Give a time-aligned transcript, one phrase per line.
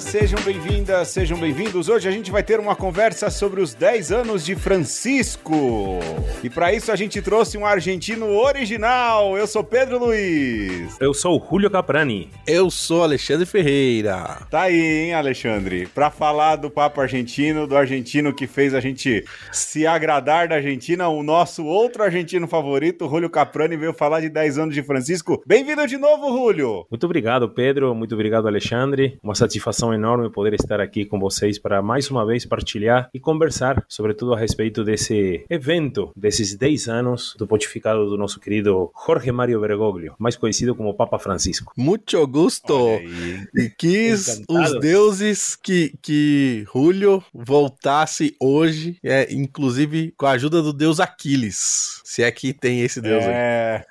[0.00, 1.88] sejam bem-vindas, sejam bem-vindos.
[1.88, 6.00] Hoje a gente vai ter uma conversa sobre os 10 anos de Francisco.
[6.42, 9.36] E para isso a gente trouxe um argentino original.
[9.36, 10.96] Eu sou Pedro Luiz.
[10.98, 12.30] Eu sou o Julio Caprani.
[12.46, 14.38] Eu sou Alexandre Ferreira.
[14.50, 15.86] Tá aí, hein, Alexandre?
[15.86, 21.08] Para falar do papo argentino, do argentino que fez a gente se agradar da Argentina,
[21.08, 25.42] o nosso outro argentino favorito, Julio Caprani, veio falar de 10 anos de Francisco.
[25.46, 26.86] Bem-vindo de novo, Julio.
[26.90, 27.94] Muito obrigado, Pedro.
[27.94, 29.18] Muito obrigado, Alexandre.
[29.22, 33.84] Uma satisfação enorme poder estar aqui com vocês para mais uma vez partilhar e conversar,
[33.88, 39.60] sobretudo a respeito desse evento, desses 10 anos do pontificado do nosso querido Jorge Mário
[39.60, 41.72] Bergoglio, mais conhecido como Papa Francisco.
[41.76, 43.00] Muito gusto.
[43.54, 44.76] E quis Encantado.
[44.76, 52.00] os deuses que, que Julio voltasse hoje, é, inclusive com a ajuda do deus Aquiles,
[52.04, 53.84] se é que tem esse deus é...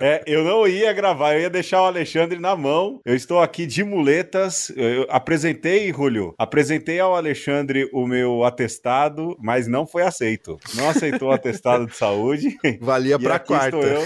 [0.00, 3.00] é, eu não ia gravar, eu ia deixar o Alexandre na mão.
[3.04, 4.70] Eu estou aqui de muletas.
[4.76, 10.58] Eu apresentei, Julio, apresentei ao Alexandre o meu atestado, mas não foi aceito.
[10.74, 12.56] Não aceitou o atestado de saúde.
[12.82, 13.76] Valia para quarta.
[13.76, 14.02] Eu...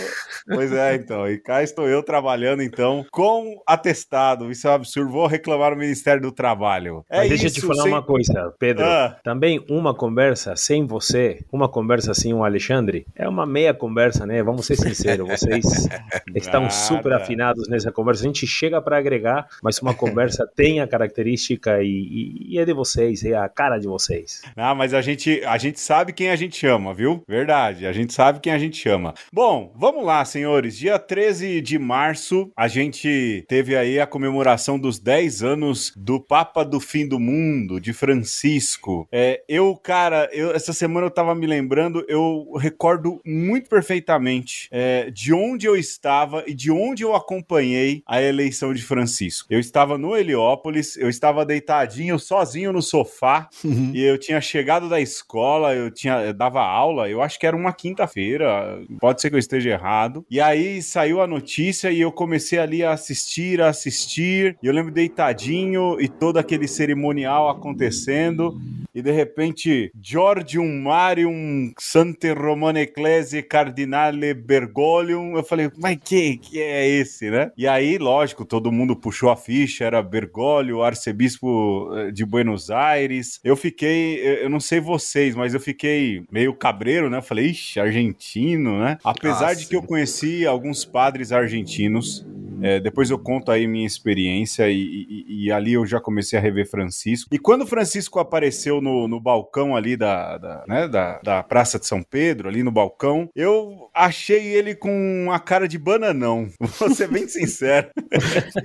[0.47, 1.27] Pois é, então.
[1.27, 4.51] E cá estou eu trabalhando, então, com atestado.
[4.51, 5.11] Isso é um absurdo.
[5.11, 7.03] Vou reclamar no Ministério do Trabalho.
[7.09, 7.93] É mas deixa isso, eu te falar sem...
[7.93, 8.85] uma coisa, Pedro.
[8.85, 9.17] Ah.
[9.25, 14.43] Também uma conversa sem você, uma conversa sem o Alexandre, é uma meia conversa, né?
[14.43, 15.27] Vamos ser sinceros.
[15.27, 15.65] Vocês
[16.37, 18.25] estão super afinados nessa conversa.
[18.25, 22.73] A gente chega para agregar, mas uma conversa tem a característica e, e, é de
[22.73, 24.43] vocês, é a cara de vocês.
[24.57, 27.23] Ah, mas a gente, a gente sabe quem a gente chama, viu?
[27.29, 29.15] Verdade, a gente sabe quem a gente chama.
[29.33, 30.77] Bom, vamos lá, senhores.
[30.77, 36.65] Dia 13 de março, a gente teve aí a comemoração dos 10 anos do Papa
[36.65, 39.07] do Fim do Mundo, de Francisco.
[39.13, 45.11] É, eu, cara, eu, essa semana eu tava me lembrando, eu recordo muito perfeitamente é,
[45.11, 49.47] de onde eu estava e de onde eu acompanhei a eleição de Francisco.
[49.51, 53.93] Eu estava no Heliópolis, eu estava deitadinho sozinho no sofá uhum.
[53.95, 57.57] e eu tinha chegado da escola, eu tinha eu dava aula, eu acho que era
[57.57, 60.25] uma quinta-feira, pode ser que eu esteja errado.
[60.31, 64.57] E aí saiu a notícia e eu comecei ali a assistir, a assistir.
[64.63, 68.59] E eu lembro deitadinho e todo aquele cerimonial acontecendo
[68.99, 75.37] e de repente Georgium Marium Sante Romane Ecclesiae Cardinale Bergoglium.
[75.37, 77.53] Eu falei, mas que, que é esse, né?
[77.57, 83.41] E aí, lógico, todo mundo puxou a ficha, era Bergoglio, arcebispo eh, de Buenos Aires.
[83.43, 87.19] Eu fiquei, eu não sei vocês, mas eu fiquei meio cabreiro, né?
[87.19, 88.99] Eu falei, ixi, argentino, né?
[89.03, 92.27] Apesar ah, de que eu conheci alguns padres argentinos,
[92.63, 96.43] é, depois eu conto aí minha experiência e, e, e, ali eu já comecei a
[96.43, 97.29] rever Francisco.
[97.33, 101.87] E quando Francisco apareceu no, no balcão ali da, da, né, da, da, Praça de
[101.87, 104.91] São Pedro, ali no balcão, eu achei ele com
[105.25, 106.49] uma cara de bananão.
[106.61, 107.89] Vou ser bem sincero.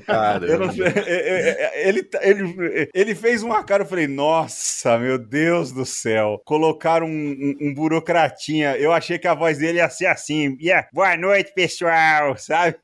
[0.05, 0.45] Cara,
[1.75, 6.41] ele, ele, ele fez uma cara, eu falei, nossa, meu Deus do céu.
[6.45, 8.75] Colocaram um, um, um burocratinha.
[8.77, 10.57] Eu achei que a voz dele ia ser assim.
[10.61, 12.77] Yeah, boa noite, pessoal, sabe?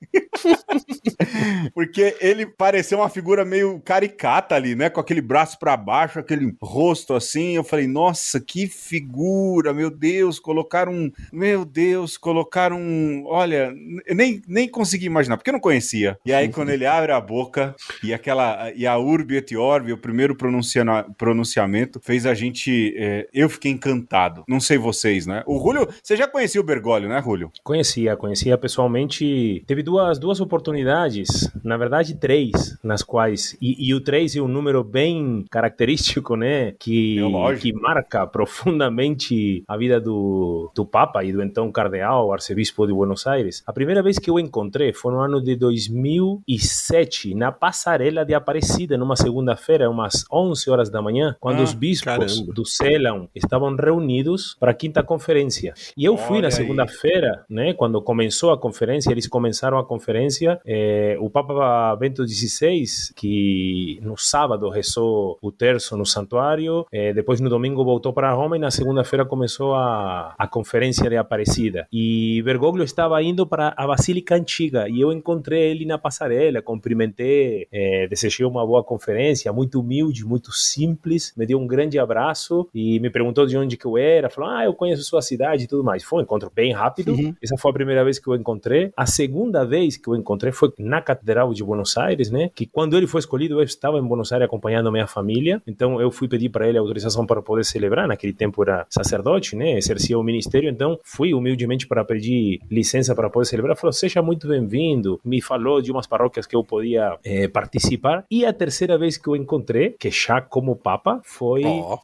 [1.74, 4.90] Porque ele pareceu uma figura meio caricata ali, né?
[4.90, 7.56] Com aquele braço para baixo, aquele rosto assim.
[7.56, 11.12] Eu falei, nossa, que figura, meu Deus, colocaram um.
[11.32, 13.24] Meu Deus, colocaram um.
[13.26, 13.74] Olha,
[14.06, 16.18] eu nem, nem consegui imaginar, porque eu não conhecia.
[16.26, 18.72] E aí, quando ele abre a boca e aquela.
[18.76, 22.94] E a Urbi et Orbi, o primeiro pronunciamento, fez a gente.
[22.98, 24.44] É, eu fiquei encantado.
[24.48, 25.44] Não sei vocês, né?
[25.46, 27.52] O Julio, você já conhecia o Bergoglio, né, Julio?
[27.64, 29.64] Conhecia, conhecia pessoalmente.
[29.66, 34.42] Teve duas, duas oportunidades oportunidades, na verdade três, nas quais, e, e o três é
[34.42, 37.18] um número bem característico, né, que,
[37.60, 43.26] que marca profundamente a vida do, do Papa e do então cardeal, arcebispo de Buenos
[43.26, 43.64] Aires.
[43.66, 48.98] A primeira vez que eu encontrei foi no ano de 2007, na passarela de Aparecida,
[48.98, 52.54] numa segunda-feira, umas 11 horas da manhã, quando ah, os bispos caramba.
[52.54, 55.74] do Ceilão estavam reunidos para a quinta conferência.
[55.96, 60.19] E eu fui Olha na segunda-feira, né, quando começou a conferência, eles começaram a conferência
[60.66, 62.84] é, o Papa Bento XVI,
[63.16, 68.58] que no sábado rezou o terço no santuário, é, depois no domingo voltou para Roma
[68.58, 71.88] e na segunda-feira começou a, a conferência de Aparecida.
[71.92, 77.68] E Bergoglio estava indo para a Basílica Antiga e eu encontrei ele na passarela, cumprimentei,
[77.72, 83.00] é, desejei uma boa conferência, muito humilde, muito simples, me deu um grande abraço e
[83.00, 85.84] me perguntou de onde que eu era, falou, ah, eu conheço sua cidade e tudo
[85.84, 86.04] mais.
[86.04, 87.34] Foi um encontro bem rápido, uhum.
[87.42, 88.92] essa foi a primeira vez que eu encontrei.
[88.96, 92.50] A segunda vez que eu encontrei foi na Catedral de Buenos Aires, né?
[92.54, 95.62] Que quando ele foi escolhido, eu estava em Buenos Aires acompanhando minha família.
[95.68, 98.08] Então eu fui pedir para ele autorização para poder celebrar.
[98.08, 99.78] Naquele tempo era sacerdote, né?
[99.78, 100.70] Exercia o ministério.
[100.70, 103.76] Então fui humildemente para pedir licença para poder celebrar.
[103.76, 105.20] Falou: seja muito bem-vindo.
[105.24, 108.26] Me falou de umas paróquias que eu podia é, participar.
[108.30, 112.00] E a terceira vez que eu encontrei, que já como Papa, foi oh.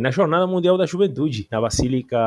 [0.00, 2.18] na Jornada Mundial da Juventude, na Basílica.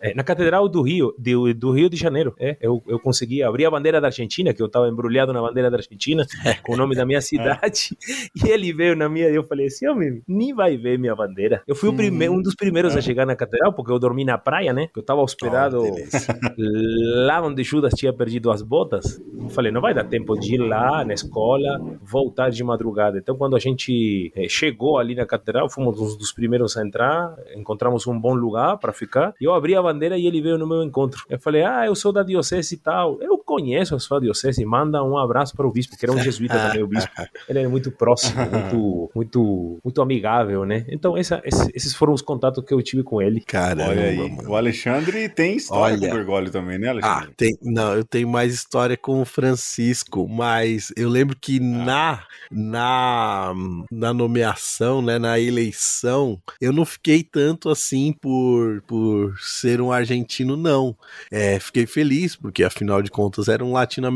[0.00, 2.34] É, na Catedral do Rio, do, do Rio de Janeiro.
[2.38, 5.70] É, eu, eu consegui abrir a bandeira da Argentina, que eu estava embrulhado na bandeira
[5.70, 6.26] da Argentina,
[6.62, 7.96] com o nome da minha cidade.
[8.34, 11.62] e ele veio na minha e eu falei assim: homem, nem vai ver minha bandeira.
[11.66, 11.96] Eu fui hum.
[11.96, 14.88] primeiro, um dos primeiros a chegar na catedral, porque eu dormi na praia, né?
[14.94, 15.96] Eu estava hospedado oh,
[17.26, 19.20] lá onde Judas tinha perdido as botas.
[19.36, 23.18] Eu falei: não vai dar tempo de ir lá na escola, voltar de madrugada.
[23.18, 27.34] Então, quando a gente eh, chegou ali na catedral, fomos um dos primeiros a entrar,
[27.54, 29.34] encontramos um bom lugar para ficar.
[29.40, 31.24] E eu abri a bandeira e ele veio no meu encontro.
[31.28, 33.20] Eu falei: ah, eu sou da diocese e tal.
[33.20, 36.58] Eu conheço a sua diocese, manda um abraço para o bispo, que era um jesuíta
[36.58, 37.10] também, o bispo.
[37.48, 40.84] Ele é muito próximo, muito, muito, muito amigável, né?
[40.88, 41.42] Então, essa,
[41.74, 43.40] esses foram os contatos que eu tive com ele.
[43.40, 44.16] Caramba, Olha aí.
[44.16, 44.50] Mano.
[44.50, 47.28] O Alexandre tem história Olha, com o Bergoglio também, né, Alexandre?
[47.28, 51.60] Ah, tem, não, eu tenho mais história com o Francisco, mas eu lembro que ah.
[51.60, 53.54] na, na,
[53.90, 60.56] na nomeação, né, na eleição, eu não fiquei tanto assim por, por ser um argentino,
[60.56, 60.96] não.
[61.30, 64.15] É, fiquei feliz, porque afinal de contas era um latino-americano.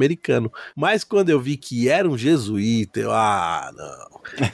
[0.77, 4.11] Mas quando eu vi que era um jesuíta, eu, ah, não.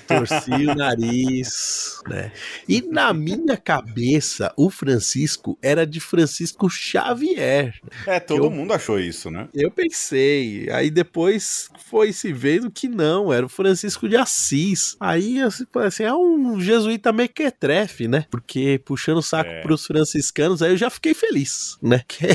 [0.07, 2.33] Torci o nariz, né?
[2.69, 7.75] E na minha cabeça, o Francisco era de Francisco Xavier.
[8.07, 9.49] É, todo eu, mundo achou isso, né?
[9.53, 10.69] Eu pensei.
[10.71, 14.97] Aí depois foi se vendo que não, era o Francisco de Assis.
[15.01, 18.25] Aí assim, é um jesuíta mequetrefe, né?
[18.31, 19.63] Porque puxando o saco é.
[19.63, 22.03] pros franciscanos, aí eu já fiquei feliz, né?
[22.17, 22.29] Que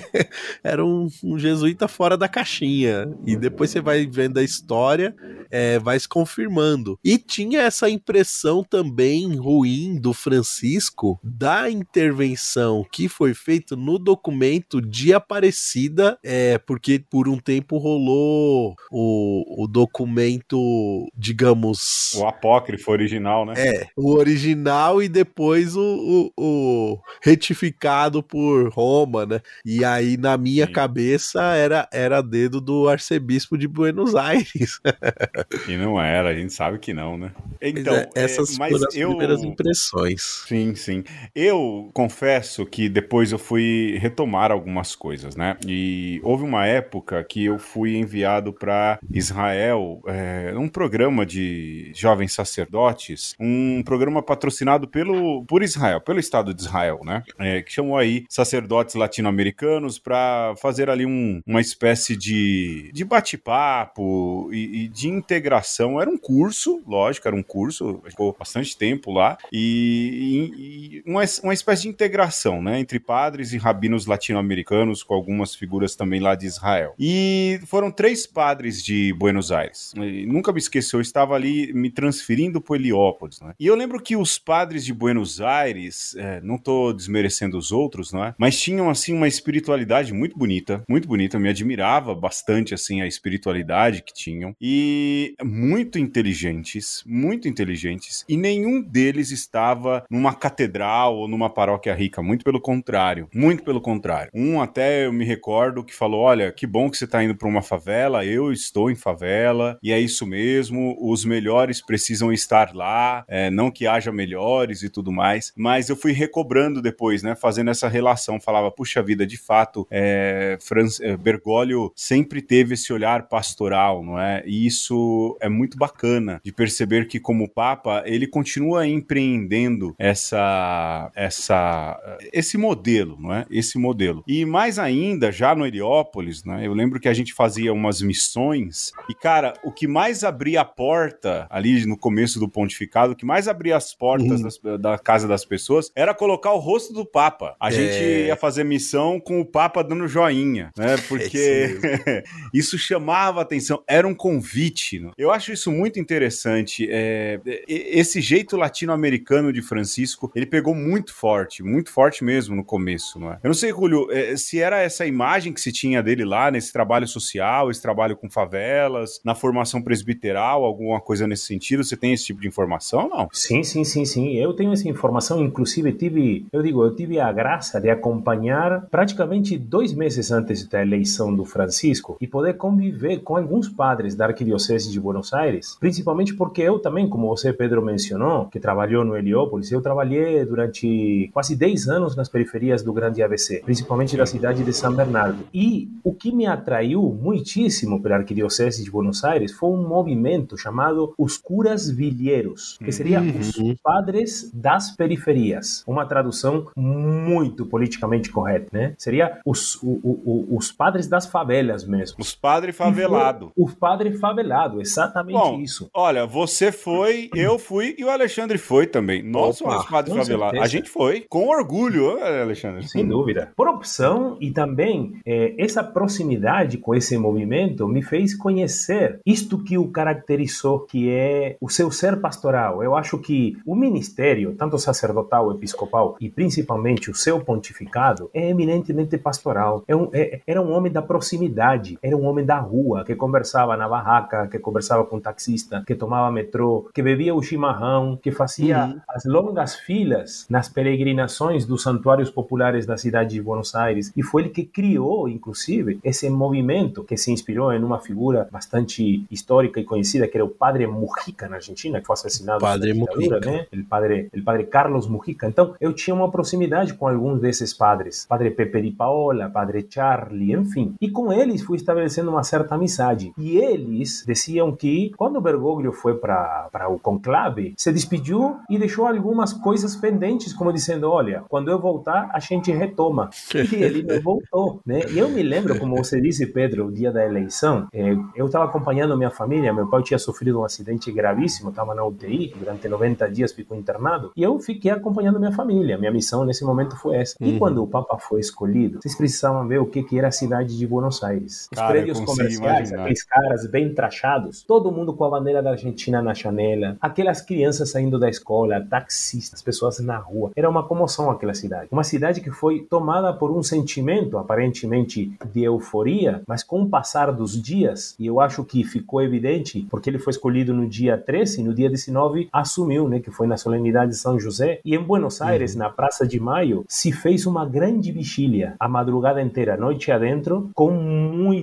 [0.64, 2.91] era um, um jesuíta fora da caixinha.
[3.26, 5.16] E depois você vai vendo a história,
[5.50, 7.00] é, vai se confirmando.
[7.04, 14.82] E tinha essa impressão também ruim do Francisco da intervenção que foi feita no documento
[14.82, 22.14] de Aparecida, é, porque por um tempo rolou o, o documento, digamos.
[22.16, 23.54] O apócrifo original, né?
[23.58, 29.42] É, o original e depois o, o, o retificado por Roma, né?
[29.66, 30.74] E aí, na minha Sim.
[30.74, 34.80] cabeça, era, era dedo do arcebispo de Buenos Aires.
[35.68, 37.32] e não era, a gente sabe que não, né?
[37.62, 39.10] Então, é, essas é, foram as eu...
[39.10, 40.44] primeiras impressões.
[40.48, 41.04] Sim, sim.
[41.36, 45.58] Eu confesso que depois eu fui retomar algumas coisas, né?
[45.66, 52.34] E houve uma época que eu fui enviado para Israel, é, um programa de jovens
[52.34, 57.24] sacerdotes, um programa patrocinado pelo por Israel, pelo Estado de Israel, né?
[57.40, 64.50] É, que chamou aí sacerdotes latino-americanos para fazer ali um, uma espécie de, de bate-papo
[64.52, 66.00] e, e de integração.
[66.00, 71.54] Era um curso, lógico, era um curso, ficou bastante tempo lá, e, e uma, uma
[71.54, 76.46] espécie de integração, né, entre padres e rabinos latino-americanos, com algumas figuras também lá de
[76.46, 76.94] Israel.
[77.00, 79.94] E foram três padres de Buenos Aires.
[79.96, 83.54] E nunca me esqueci, eu estava ali me transferindo para Heliópolis, né?
[83.60, 88.12] E eu lembro que os padres de Buenos Aires, é, não estou desmerecendo os outros,
[88.12, 88.34] não é?
[88.38, 94.04] Mas tinham, assim, uma espiritualidade muito bonita, muito bonita, me admirava bastante, assim, a espiritualidade
[94.04, 101.50] que tinham, e muito inteligentes, muito inteligentes, e nenhum deles estava numa catedral ou numa
[101.50, 104.32] paróquia rica, muito pelo contrário, muito pelo contrário.
[104.34, 107.48] Um até eu me recordo que falou: "Olha, que bom que você está indo para
[107.48, 113.26] uma favela, eu estou em favela e é isso mesmo, os melhores precisam estar lá,
[113.28, 115.52] é, não que haja melhores e tudo mais".
[115.56, 120.58] Mas eu fui recobrando depois, né, fazendo essa relação, falava: "Puxa vida, de fato, é,
[121.02, 124.44] é, Bergoglio sempre teve esse olhar pastoral, não é?
[124.46, 131.98] E isso é muito bacana de perceber que como Papa, ele continua empreendendo essa, essa,
[132.34, 133.46] esse modelo, não é?
[133.50, 134.22] Esse modelo.
[134.28, 136.68] E mais ainda, já no Heliópolis, né?
[136.68, 140.66] Eu lembro que a gente fazia umas missões e, cara, o que mais abria a
[140.66, 144.44] porta ali no começo do pontificado, o que mais abria as portas uhum.
[144.44, 147.56] das, da casa das pessoas era colocar o rosto do Papa.
[147.58, 147.72] A é...
[147.72, 150.98] gente ia fazer missão com o Papa dando joinha, né?
[151.08, 152.24] Porque é
[152.54, 155.00] isso chamava atenção, era um convite.
[155.00, 155.12] Né?
[155.18, 156.88] Eu acho isso muito interessante.
[156.90, 163.20] É, esse jeito latino-americano de Francisco, ele pegou muito forte, muito forte mesmo no começo,
[163.20, 163.40] não é?
[163.44, 166.74] Eu não sei, Julio, é, se era essa imagem que se tinha dele lá, nesse
[166.74, 172.14] trabalho social, esse trabalho com favelas, na formação presbiteral, alguma coisa nesse sentido, você tem
[172.14, 173.30] esse tipo de informação, não?
[173.32, 174.36] Sim, sim, sim, sim.
[174.36, 179.58] Eu tenho essa informação, inclusive tive, eu digo, eu tive a graça de acompanhar praticamente
[179.58, 184.90] dois meses antes da eleição do, Francisco e poder conviver com alguns padres da Arquidiocese
[184.90, 189.72] de Buenos Aires, principalmente porque eu também, como você, Pedro, mencionou, que trabalhou no Heliópolis,
[189.72, 194.74] eu trabalhei durante quase 10 anos nas periferias do grande ABC, principalmente da cidade de
[194.74, 195.44] São Bernardo.
[195.54, 201.14] E o que me atraiu muitíssimo pela Arquidiocese de Buenos Aires foi um movimento chamado
[201.18, 203.40] os Curas Vilheiros, que seria uhum.
[203.40, 205.84] os padres das periferias.
[205.86, 208.94] Uma tradução muito politicamente correta, né?
[208.98, 212.21] Seria os, o, o, os padres das favelas mesmo.
[212.22, 213.50] Os padres favelados.
[213.58, 215.90] Os padres favelados, exatamente Bom, isso.
[215.94, 219.24] Olha, você foi, eu fui e o Alexandre foi também.
[219.24, 220.62] Nós Opa, somos padres favelados.
[220.62, 222.88] A gente foi, com orgulho, Alexandre.
[222.88, 223.52] Sem dúvida.
[223.56, 229.78] Por opção e também é, essa proximidade com esse movimento me fez conhecer isto que
[229.78, 232.84] o caracterizou, que é o seu ser pastoral.
[232.84, 239.18] Eu acho que o ministério, tanto sacerdotal, episcopal e principalmente o seu pontificado, é eminentemente
[239.18, 239.84] pastoral.
[239.88, 243.78] É um, é, era um homem da proximidade, era um homem da rua, que conversava
[243.78, 248.32] na barraca, que conversava com o taxista, que tomava metrô, que bebia o chimarrão, que
[248.32, 249.02] fazia uhum.
[249.08, 254.12] as longas filas nas peregrinações dos santuários populares da cidade de Buenos Aires.
[254.16, 259.26] E foi ele que criou, inclusive, esse movimento que se inspirou em uma figura bastante
[259.30, 263.40] histórica e conhecida, que era o Padre Mujica na Argentina, que foi assassinado padre ditadura,
[263.40, 263.68] né?
[263.74, 265.48] O padre, o padre Carlos Mujica.
[265.48, 268.26] Então, eu tinha uma proximidade com alguns desses padres.
[268.28, 270.96] Padre Pepe de Paola, Padre Charlie, enfim.
[271.00, 273.34] E com eles fui estabelecendo uma certa amizade.
[273.38, 279.54] E eles diziam que quando Bergoglio foi para o conclave, se despediu e deixou algumas
[279.54, 283.30] coisas pendentes, como dizendo: olha, quando eu voltar, a gente retoma.
[283.72, 285.02] E ele não voltou, né?
[285.12, 288.66] E eu me lembro, como você disse, Pedro, o dia da eleição, eh, eu estava
[288.66, 293.30] acompanhando minha família, meu pai tinha sofrido um acidente gravíssimo, estava na UTI, durante 90
[293.30, 295.98] dias ficou internado, e eu fiquei acompanhando minha família.
[295.98, 297.36] Minha missão nesse momento foi essa.
[297.40, 297.60] E uhum.
[297.60, 300.88] quando o Papa foi escolhido, vocês precisavam ver o que, que era a cidade de
[300.88, 301.70] Buenos Aires.
[301.82, 303.02] Cara, prédios comerciais, imaginar.
[303.02, 307.92] aqueles caras bem trachados, todo mundo com a bandeira da Argentina na janela, aquelas crianças
[307.92, 310.52] saindo da escola, taxistas, pessoas na rua.
[310.56, 311.88] Era uma comoção aquela cidade.
[311.92, 317.32] Uma cidade que foi tomada por um sentimento aparentemente de euforia, mas com o passar
[317.32, 321.64] dos dias, e eu acho que ficou evidente, porque ele foi escolhido no dia 13,
[321.64, 325.42] no dia 19 assumiu, né, que foi na solenidade de São José, e em Buenos
[325.42, 325.80] Aires, uhum.
[325.80, 330.92] na Praça de Maio, se fez uma grande vigília, a madrugada inteira, noite adentro, com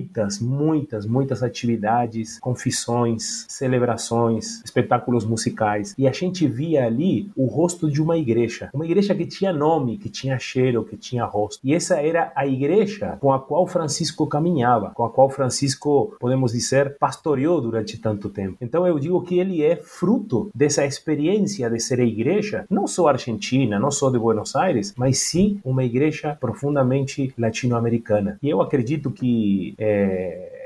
[0.09, 7.89] muitas, muitas, muitas atividades, confissões, celebrações, espetáculos musicais, e a gente via ali o rosto
[7.89, 11.73] de uma igreja, uma igreja que tinha nome, que tinha cheiro, que tinha rosto, e
[11.73, 16.97] essa era a igreja com a qual Francisco caminhava, com a qual Francisco, podemos dizer,
[16.97, 18.57] pastoreou durante tanto tempo.
[18.61, 23.07] Então eu digo que ele é fruto dessa experiência de ser a igreja, não só
[23.07, 28.37] argentina, não só de Buenos Aires, mas sim uma igreja profundamente latino-americana.
[28.41, 29.98] E eu acredito que é,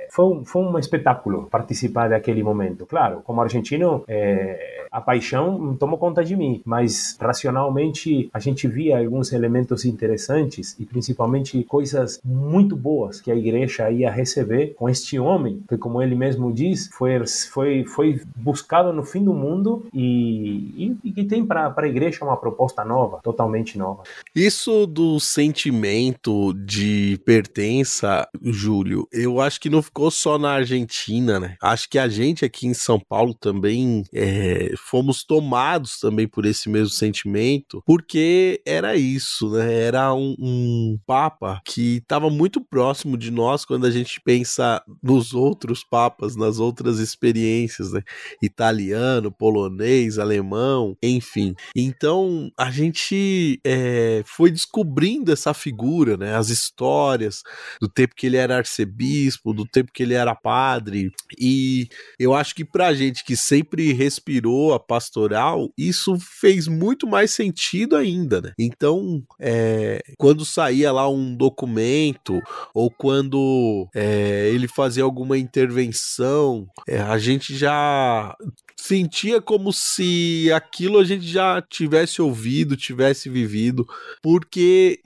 [0.09, 2.85] foi, um, foi um espetáculo participar daquele momento.
[2.85, 8.99] Claro, como argentino, é, a paixão tomou conta de mim, mas racionalmente a gente via
[8.99, 15.17] alguns elementos interessantes e principalmente coisas muito boas que a igreja ia receber com este
[15.17, 17.19] homem, que como ele mesmo diz, foi,
[17.51, 22.37] foi, foi buscado no fim do mundo e, e, que tem para a igreja uma
[22.37, 24.03] proposta nova, totalmente nova.
[24.35, 31.55] Isso do sentimento de pertença, Júlio, eu acho que não ficou só na Argentina, né?
[31.59, 36.69] Acho que a gente aqui em São Paulo também é, fomos tomados também por esse
[36.69, 39.73] mesmo sentimento, porque era isso, né?
[39.73, 45.33] Era um, um papa que estava muito próximo de nós quando a gente pensa nos
[45.33, 48.01] outros papas, nas outras experiências, né?
[48.41, 51.55] Italiano, polonês, alemão, enfim.
[51.75, 56.35] Então a gente é, foi descobrindo essa figura, né?
[56.35, 57.41] As histórias
[57.79, 61.87] do tempo que ele era arcebispo, do tempo que ele era padre, e
[62.19, 68.41] eu acho que pra gente que sempre respirou pastoral, isso fez muito mais sentido ainda,
[68.41, 68.53] né?
[68.57, 72.39] Então, é, quando saía lá um documento
[72.73, 78.35] ou quando é, ele fazia alguma intervenção, é, a gente já
[78.83, 83.87] sentia como se aquilo a gente já tivesse ouvido, tivesse vivido,
[84.21, 84.99] porque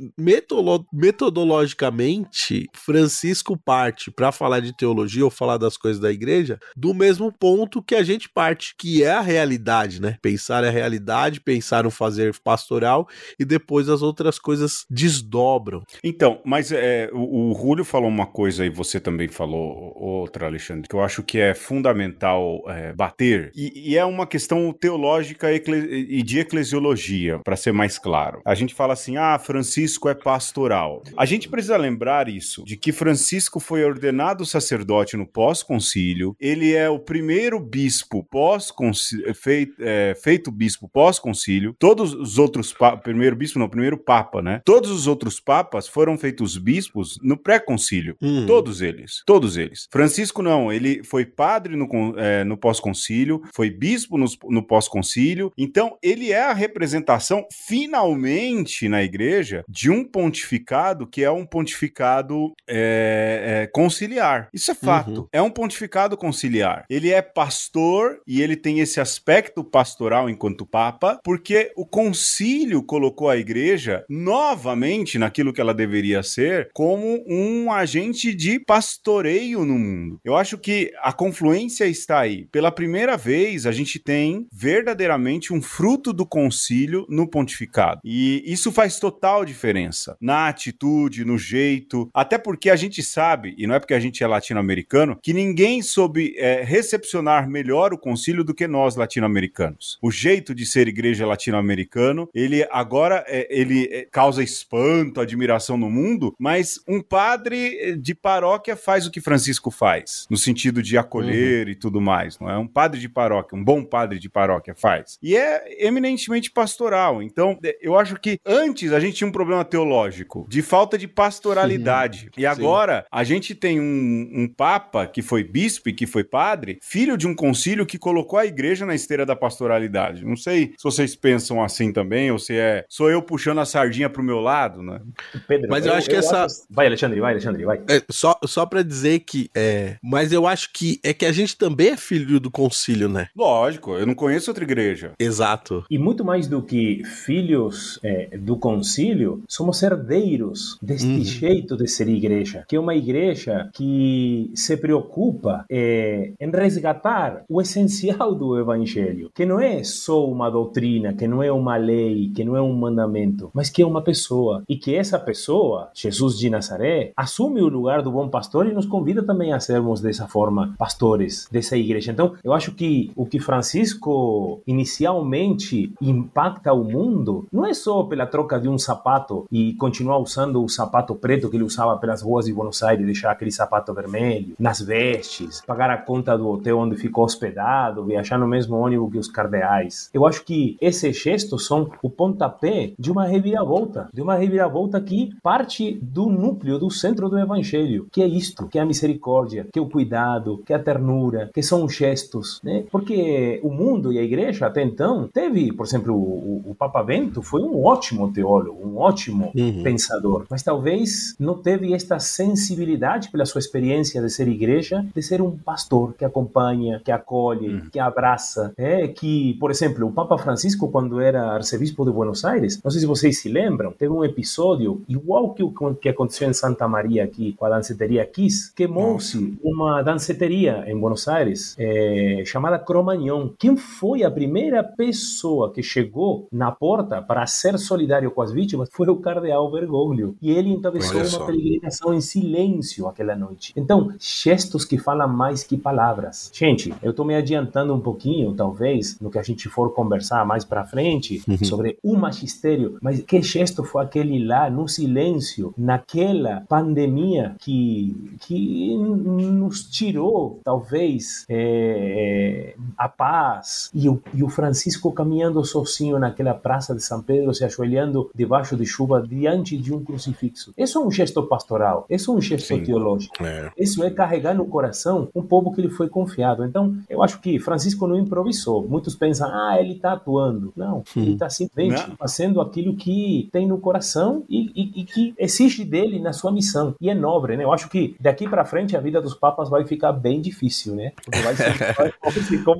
[0.91, 7.31] metodologicamente Francisco parte para falar de teologia ou falar das coisas da igreja do mesmo
[7.31, 9.57] ponto que a gente parte, que é a realidade,
[10.00, 10.18] né?
[10.22, 13.08] Pensar a realidade, pensar no fazer pastoral
[13.40, 15.84] e depois as outras coisas desdobram.
[16.04, 20.88] Então, mas é, o, o Rúlio falou uma coisa e você também falou outra, Alexandre,
[20.88, 26.22] que eu acho que é fundamental é, bater, e, e, é uma questão teológica e
[26.24, 28.42] de eclesiologia, para ser mais claro.
[28.46, 31.04] A gente fala assim, ah, Francisco é pastoral.
[31.18, 36.90] A gente precisa lembrar isso, de que Francisco foi ordenado sacerdote no pós-concílio, ele é
[36.90, 43.70] o primeiro bispo pós-concílio, feito, é, feito bispo pós-concílio, todos os outros, primeiro bispo não,
[43.70, 44.62] primeiro papa, né?
[44.65, 48.46] Todos os outros papas foram feitos bispos no pré-concílio, uhum.
[48.46, 49.88] todos eles, todos eles.
[49.91, 55.98] Francisco não, ele foi padre no, é, no pós-concílio, foi bispo no, no pós-concílio, então
[56.01, 63.63] ele é a representação, finalmente, na igreja, de um pontificado que é um pontificado é,
[63.63, 64.50] é, conciliar.
[64.53, 65.22] Isso é fato.
[65.22, 65.27] Uhum.
[65.32, 66.86] É um pontificado conciliar.
[66.89, 69.26] Ele é pastor e ele tem esse aspecto
[69.63, 76.69] pastoral enquanto papa, porque o concílio colocou a igreja novamente naquilo que ela deveria ser,
[76.74, 80.19] como um agente de pastoreio no mundo.
[80.24, 82.48] Eu acho que a confluência está aí.
[82.51, 88.01] Pela primeira vez, a gente tem verdadeiramente um fruto do concílio no pontificado.
[88.03, 93.67] E isso faz total diferença na atitude, no jeito, até porque a gente sabe, e
[93.67, 98.43] não é porque a gente é latino-americano, que ninguém soube é, recepcionar melhor o concílio
[98.43, 99.97] do que nós latino-americanos.
[100.01, 105.89] O jeito de ser igreja latino-americano, ele agora é, ele é, causa espanto, admiração no
[105.89, 111.65] mundo, mas um padre de paróquia faz o que Francisco faz, no sentido de acolher
[111.65, 111.71] uhum.
[111.71, 112.57] e tudo mais, não é?
[112.57, 115.17] Um padre de paróquia, um bom padre de paróquia faz.
[115.21, 117.21] E é eminentemente pastoral.
[117.21, 122.29] Então, eu acho que antes a gente tinha um problema teológico de falta de pastoralidade.
[122.33, 122.41] Sim.
[122.41, 123.07] E agora Sim.
[123.12, 127.27] a gente tem um, um papa que foi bispo e que foi padre, filho de
[127.27, 130.26] um concílio que colocou a igreja na esteira da pastoralidade.
[130.26, 134.10] Não sei se vocês pensam assim também ou se é sou eu puxando a sardinha
[134.10, 135.00] pro meu lado, né?
[135.48, 136.56] Pedro, mas eu, eu acho que eu essa acho...
[136.70, 137.78] vai Alexandre, vai Alexandre, vai.
[137.88, 141.58] É, só só para dizer que é, mas eu acho que é que a gente
[141.58, 143.30] também é filho do concílio, né?
[143.36, 145.14] Lógico, eu não conheço outra igreja.
[145.18, 145.86] Exato.
[145.90, 151.24] E muito mais do que filhos é, do concílio, somos herdeiros deste uhum.
[151.24, 157.62] jeito de ser igreja, que é uma igreja que se preocupa é, em resgatar o
[157.62, 158.97] essencial do evangelho,
[159.34, 162.74] que não é só uma doutrina, que não é uma lei, que não é um
[162.74, 167.68] mandamento, mas que é uma pessoa e que essa pessoa, Jesus de Nazaré, assume o
[167.68, 172.12] lugar do bom pastor e nos convida também a sermos dessa forma pastores dessa igreja.
[172.12, 178.26] Então, eu acho que o que Francisco inicialmente impacta o mundo não é só pela
[178.26, 182.45] troca de um sapato e continuar usando o sapato preto que ele usava pelas ruas
[182.45, 186.95] de Buenos Aires, deixar aquele sapato vermelho, nas vestes, pagar a conta do hotel onde
[186.95, 190.10] ficou hospedado, viajar no mesmo ônibus que os cardeais.
[190.13, 195.30] Eu acho que esses gestos são o pontapé de uma reviravolta, de uma reviravolta que
[195.43, 199.80] parte do núcleo, do centro do evangelho, que é isto, que é a misericórdia, que
[199.80, 202.86] é o cuidado, que é a ternura, que são os gestos, né?
[202.91, 207.41] Porque o mundo e a igreja até então teve, por exemplo, o, o Papa Bento
[207.41, 209.84] foi um ótimo teólogo, um ótimo uhum.
[209.84, 215.41] pensador, mas talvez não teve esta sensibilidade pela sua experiência de ser igreja, de ser
[215.41, 217.89] um pastor que acompanha, que acolhe, uhum.
[217.91, 222.80] que abraça, é que, por exemplo, o Papa Francisco quando era arcebispo de Buenos Aires,
[222.84, 226.54] não sei se vocês se lembram, teve um episódio igual que o que aconteceu em
[226.54, 232.78] Santa Maria aqui com a danceteria Kiss, queimou-se uma danceteria em Buenos Aires é, chamada
[232.78, 233.50] Cromagnon.
[233.58, 238.90] Quem foi a primeira pessoa que chegou na porta para ser solidário com as vítimas
[238.92, 240.36] foi o cardeal Bergoglio.
[240.42, 243.74] E ele encabeçou uma peregrinação em silêncio aquela noite.
[243.76, 246.52] Então, gestos que falam mais que palavras.
[246.54, 250.65] Gente, eu estou me adiantando um pouquinho, talvez, no que a gente for conversar mais
[250.65, 251.58] para frente uhum.
[251.63, 258.97] sobre o magistério, mas que gesto foi aquele lá, no silêncio, naquela pandemia que, que
[258.97, 263.89] nos tirou, talvez, é, a paz.
[263.93, 268.75] E o, e o Francisco caminhando sozinho naquela praça de São Pedro, se ajoelhando debaixo
[268.75, 270.73] de chuva diante de um crucifixo.
[270.77, 272.84] Isso é um gesto pastoral, isso é um gesto Sim.
[272.84, 273.43] teológico.
[273.43, 273.71] É.
[273.77, 276.65] Isso é carregar no coração um povo que lhe foi confiado.
[276.65, 278.57] Então, eu acho que Francisco não improvisou.
[278.88, 280.72] Muitos pensam, ah, ele está atuando.
[280.76, 281.04] Não, hum.
[281.22, 282.15] ele está simplesmente não.
[282.15, 286.96] fazendo aquilo que tem no coração e, e, e, que exige dele na sua missão.
[287.02, 287.63] E é nobre, né?
[287.63, 291.12] Eu acho que daqui para frente a vida dos papas vai ficar bem difícil, né?
[291.24, 292.13] Porque vai ser, vai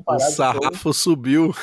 [0.08, 1.54] o sarrafo subiu.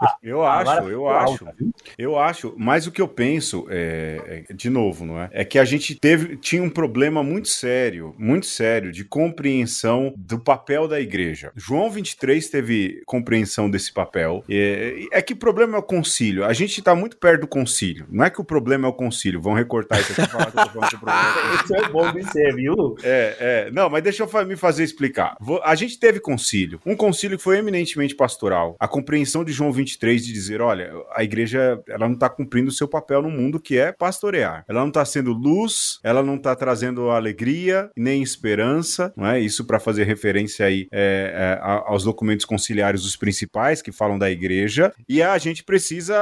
[0.00, 1.46] Ah, eu acho, eu acho.
[1.46, 1.56] Alta,
[1.98, 5.28] eu acho, mas o que eu penso, é, é, de novo, não é?
[5.32, 10.14] É que a gente teve, tinha um problema muito sério, muito muito sério de compreensão
[10.16, 11.50] do papel da igreja.
[11.56, 14.44] João 23 teve compreensão desse papel.
[14.48, 16.44] É, é que o problema é o concílio.
[16.44, 18.06] A gente está muito perto do concílio.
[18.10, 19.40] Não é que o problema é o concílio.
[19.40, 21.28] Vão recortar isso aqui e falar que eu falando que o problema
[21.64, 22.96] Isso é bom de ser, viu?
[23.02, 23.70] É, é.
[23.72, 25.36] Não, mas deixa eu me fazer explicar.
[25.64, 26.80] A gente teve concílio.
[26.86, 28.76] Um concílio que foi eminentemente pastoral.
[28.78, 32.72] A compreensão de João 23 de dizer, olha, a igreja ela não está cumprindo o
[32.72, 34.64] seu papel no mundo que é pastorear.
[34.68, 39.40] Ela não está sendo luz, ela não está trazendo alegria nem esperança, não é?
[39.40, 44.30] Isso para fazer referência aí é, é, aos documentos conciliares dos principais que falam da
[44.30, 44.92] igreja.
[45.08, 46.14] E a gente precisa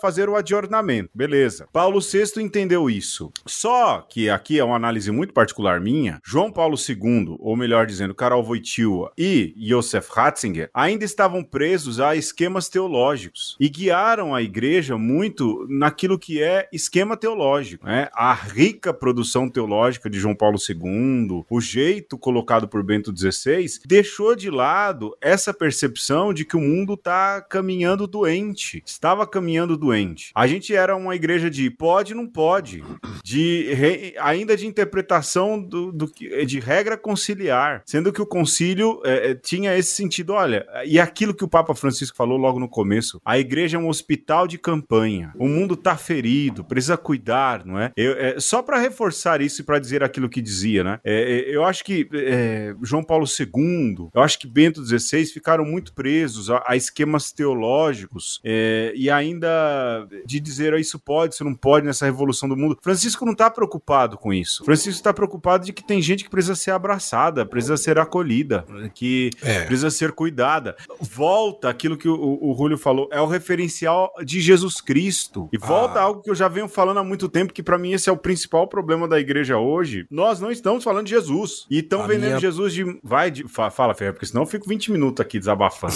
[0.00, 1.68] fazer o adornamento, beleza?
[1.72, 3.32] Paulo VI entendeu isso.
[3.46, 6.20] Só que aqui é uma análise muito particular minha.
[6.24, 12.16] João Paulo II, ou melhor dizendo, Karol Wojtyła e Josef Ratzinger ainda estavam presos a
[12.16, 18.08] esquemas teológicos e guiaram a igreja muito naquilo que é esquema teológico, né?
[18.14, 24.34] A rica produção teológica de João Paulo II, o jeito colocado por Bento XVI, deixou
[24.34, 30.30] de lado essa percepção de que o mundo está caminhando doente, estava caminhando doente.
[30.34, 32.82] A gente era uma igreja de pode, não pode,
[33.22, 36.10] de re, ainda de interpretação do, do,
[36.46, 41.34] de regra conciliar, sendo que o concílio é, é, tinha esse sentido, olha, e aquilo
[41.34, 45.32] que o Papa Francisco falou logo no começo, a igreja é um hospital de campanha,
[45.38, 47.92] o mundo está ferido, precisa cuidar, não é?
[47.96, 51.00] Eu, é só para reforçar isso e para dizer aquilo que dizia, né?
[51.04, 55.64] É, é, eu acho que é, João Paulo II, eu acho que Bento XVI ficaram
[55.64, 56.05] muito presos
[56.50, 61.86] a, a esquemas teológicos é, e ainda de dizer oh, isso pode, isso não pode
[61.86, 62.78] nessa revolução do mundo.
[62.82, 64.64] Francisco não está preocupado com isso.
[64.64, 68.64] Francisco está preocupado de que tem gente que precisa ser abraçada, precisa ser acolhida,
[68.94, 69.64] que é.
[69.64, 70.76] precisa ser cuidada.
[71.00, 75.48] Volta aquilo que o, o, o Julio falou, é o referencial de Jesus Cristo.
[75.52, 76.02] E volta ah.
[76.02, 78.16] algo que eu já venho falando há muito tempo, que para mim esse é o
[78.16, 80.06] principal problema da igreja hoje.
[80.10, 81.66] Nós não estamos falando de Jesus.
[81.70, 82.40] E estão vendendo minha...
[82.40, 82.98] Jesus de.
[83.02, 83.44] Vai, de...
[83.48, 85.95] fala, Ferreira, porque senão eu fico 20 minutos aqui desabafando.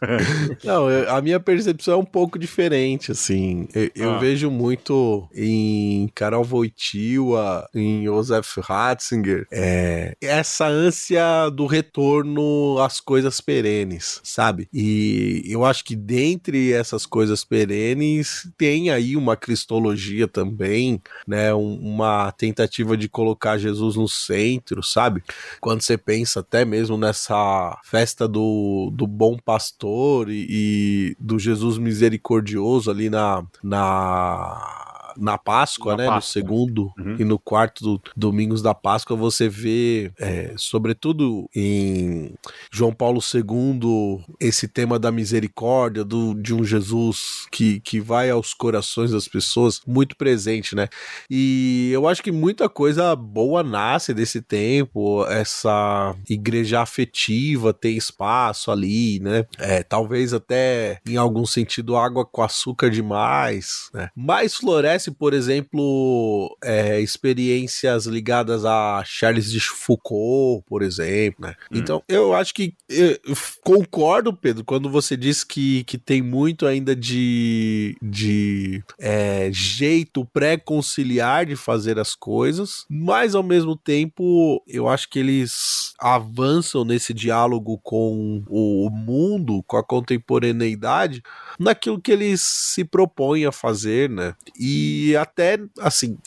[0.64, 3.68] Não, eu, a minha percepção é um pouco diferente, assim.
[3.74, 4.18] Eu, eu ah.
[4.18, 13.40] vejo muito em Carol Wojtyła, em Josef Ratzinger, é, essa ânsia do retorno às coisas
[13.40, 14.68] perenes, sabe?
[14.72, 21.54] E eu acho que dentre essas coisas perenes tem aí uma cristologia também, né?
[21.54, 25.22] Um, uma tentativa de colocar Jesus no centro, sabe?
[25.60, 29.85] Quando você pensa até mesmo nessa festa do, do bom pastor
[30.30, 34.85] e, e do Jesus misericordioso ali na, na
[35.18, 36.08] na Páscoa, na né?
[36.08, 36.16] Páscoa.
[36.16, 37.16] No segundo uhum.
[37.18, 42.34] e no quarto do, domingos da Páscoa, você vê, é, sobretudo em
[42.70, 48.54] João Paulo II, esse tema da misericórdia, do, de um Jesus que, que vai aos
[48.54, 50.88] corações das pessoas, muito presente, né?
[51.30, 58.70] E eu acho que muita coisa boa nasce desse tempo, essa igreja afetiva tem espaço
[58.70, 59.44] ali, né?
[59.58, 64.10] É, talvez até em algum sentido água com açúcar demais, né?
[64.14, 71.54] Mas floresce por exemplo, é, experiências ligadas a Charles de Foucault, por exemplo, né?
[71.70, 71.78] Hum.
[71.78, 73.18] Então, eu acho que eu
[73.62, 81.46] concordo, Pedro, quando você diz que, que tem muito ainda de, de é, jeito pré-conciliar
[81.46, 87.78] de fazer as coisas, mas ao mesmo tempo, eu acho que eles avançam nesse diálogo
[87.82, 91.22] com o mundo, com a contemporaneidade,
[91.58, 94.34] naquilo que eles se propõem a fazer, né?
[94.58, 96.18] E até, assim,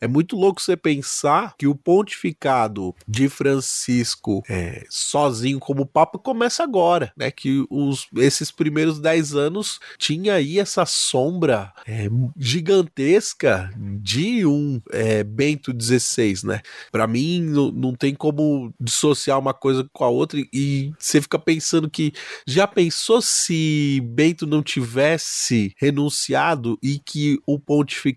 [0.00, 6.62] é muito louco você pensar que o pontificado de Francisco é, sozinho como Papa começa
[6.62, 7.30] agora, né?
[7.30, 15.22] Que os, esses primeiros dez anos tinha aí essa sombra é, gigantesca de um é,
[15.22, 16.60] Bento XVI, né?
[16.90, 21.88] Para mim, não, tem como dissociar uma coisa com a outra e você fica pensando
[21.88, 22.12] que
[22.46, 28.15] já pensou se Bento não tivesse renunciado e que o pontificado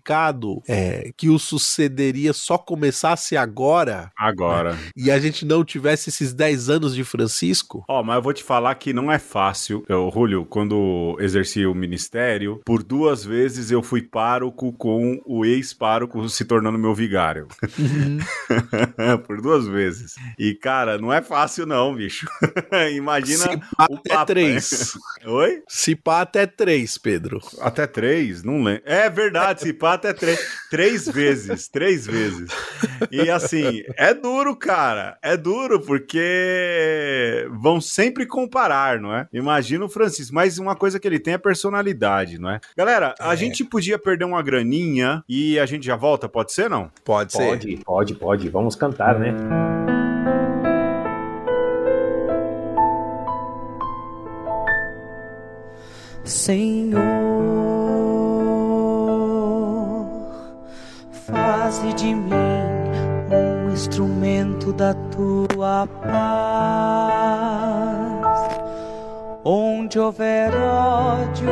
[0.68, 4.10] é, que o sucederia só começasse agora.
[4.16, 4.72] Agora.
[4.72, 4.78] Né?
[4.96, 7.84] E a gente não tivesse esses 10 anos de Francisco.
[7.88, 9.84] Ó, oh, mas eu vou te falar que não é fácil.
[9.88, 16.28] Eu, Julio, quando exerci o ministério, por duas vezes eu fui pároco com o ex-pároco
[16.28, 17.48] se tornando meu vigário.
[17.78, 18.18] Uhum.
[19.26, 20.14] por duas vezes.
[20.38, 22.26] E, cara, não é fácil não, bicho.
[22.94, 24.98] Imagina Se pá o até três.
[25.24, 25.62] Oi?
[25.68, 27.40] Se pá até três, Pedro.
[27.60, 28.42] Até três?
[28.42, 28.82] Não lembro.
[28.84, 30.60] É verdade, se pá, quatro é três.
[30.70, 32.50] Três vezes, três vezes.
[33.10, 35.18] E assim, é duro, cara.
[35.20, 39.26] É duro, porque vão sempre comparar, não é?
[39.32, 40.34] Imagina o Francisco.
[40.34, 42.60] Mas uma coisa que ele tem é personalidade, não é?
[42.76, 43.36] Galera, a é.
[43.36, 46.90] gente podia perder uma graninha e a gente já volta, pode ser, não?
[47.04, 47.48] Pode, pode ser.
[47.48, 48.48] Pode, pode, pode.
[48.48, 49.34] Vamos cantar, né?
[56.24, 57.19] Senhor
[61.70, 62.34] faze de mim
[63.30, 67.30] um instrumento da tua paz.
[69.44, 71.48] Onde houver ódio,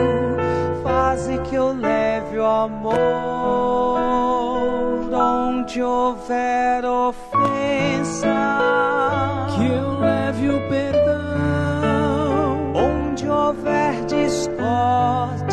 [0.82, 2.98] faze que eu leve o amor.
[5.12, 8.26] Onde houver ofensa,
[9.54, 10.98] que eu leve o perdão.
[12.74, 15.47] Onde houver discórdia,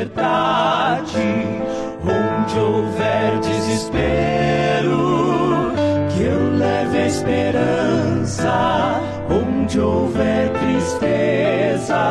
[0.00, 1.60] verdade.
[2.02, 4.92] Onde houver desespero,
[6.10, 9.00] que eu leve a esperança.
[9.28, 12.02] Onde houver tristeza,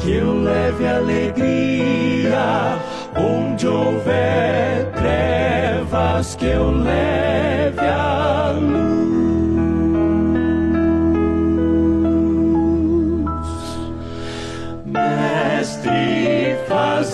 [0.00, 2.76] que eu leve alegria.
[3.16, 9.01] Onde houver trevas, que eu leve a luz.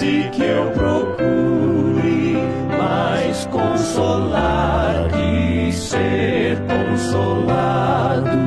[0.08, 2.38] Faze que eu procure
[2.78, 8.38] mais consolar que ser consolado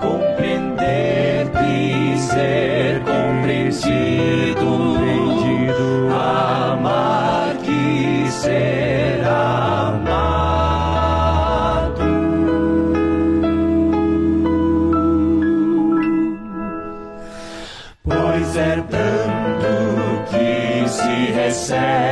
[0.00, 4.93] compreender que ser compreendido.
[21.64, 22.03] Se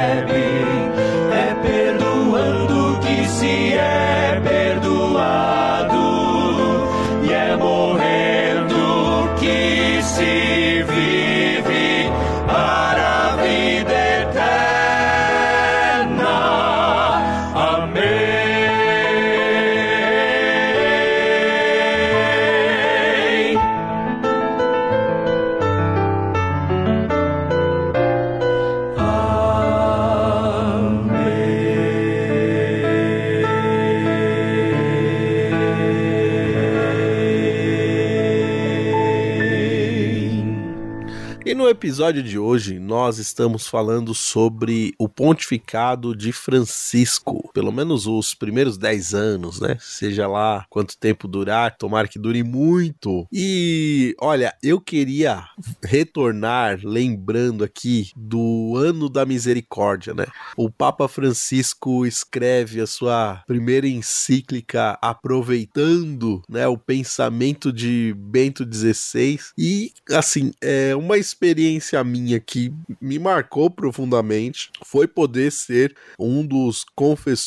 [41.92, 47.51] episódio de hoje, nós estamos falando sobre o pontificado de Francisco.
[47.52, 49.76] Pelo menos os primeiros 10 anos, né?
[49.80, 53.26] Seja lá quanto tempo durar, tomara que dure muito.
[53.32, 55.44] E olha, eu queria
[55.82, 60.26] retornar lembrando aqui do ano da misericórdia, né?
[60.56, 69.38] O Papa Francisco escreve a sua primeira encíclica aproveitando, né, o pensamento de Bento XVI
[69.56, 76.84] e assim, é uma experiência minha que me marcou profundamente foi poder ser um dos
[76.94, 77.41] confessores,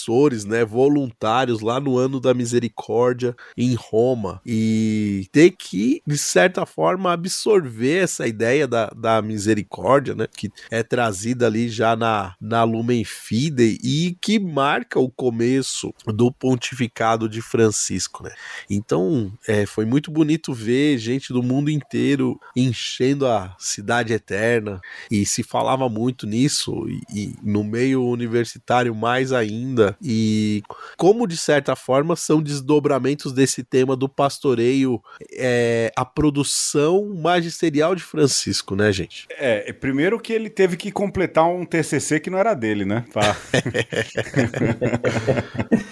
[0.46, 7.12] né, voluntários lá no ano da misericórdia em Roma e ter que, de certa forma,
[7.12, 13.04] absorver essa ideia da, da misericórdia, né, que é trazida ali já na, na Lumen
[13.04, 18.32] Fidei e que marca o começo do pontificado de Francisco, né.
[18.70, 25.26] Então, é, foi muito bonito ver gente do mundo inteiro enchendo a cidade eterna e
[25.26, 30.64] se falava muito nisso e, e, no meio universitário mais ainda e
[30.98, 35.02] como de certa forma são desdobramentos desse tema do pastoreio
[35.34, 39.28] é, a produção magisterial de Francisco, né, gente?
[39.38, 43.06] É, primeiro que ele teve que completar um TCC que não era dele, né?
[43.12, 43.36] Pra...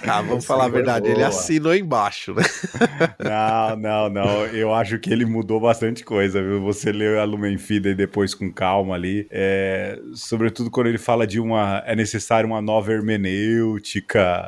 [0.07, 1.15] ah, vamos falar a verdade, boa.
[1.15, 2.43] ele assinou embaixo, né?
[3.19, 4.45] não, não, não.
[4.47, 6.61] Eu acho que ele mudou bastante coisa, viu?
[6.61, 9.27] Você leu a Lumen Fidei depois com calma ali.
[9.29, 11.83] É, sobretudo quando ele fala de uma.
[11.85, 13.82] É necessário uma nova hermenêutica.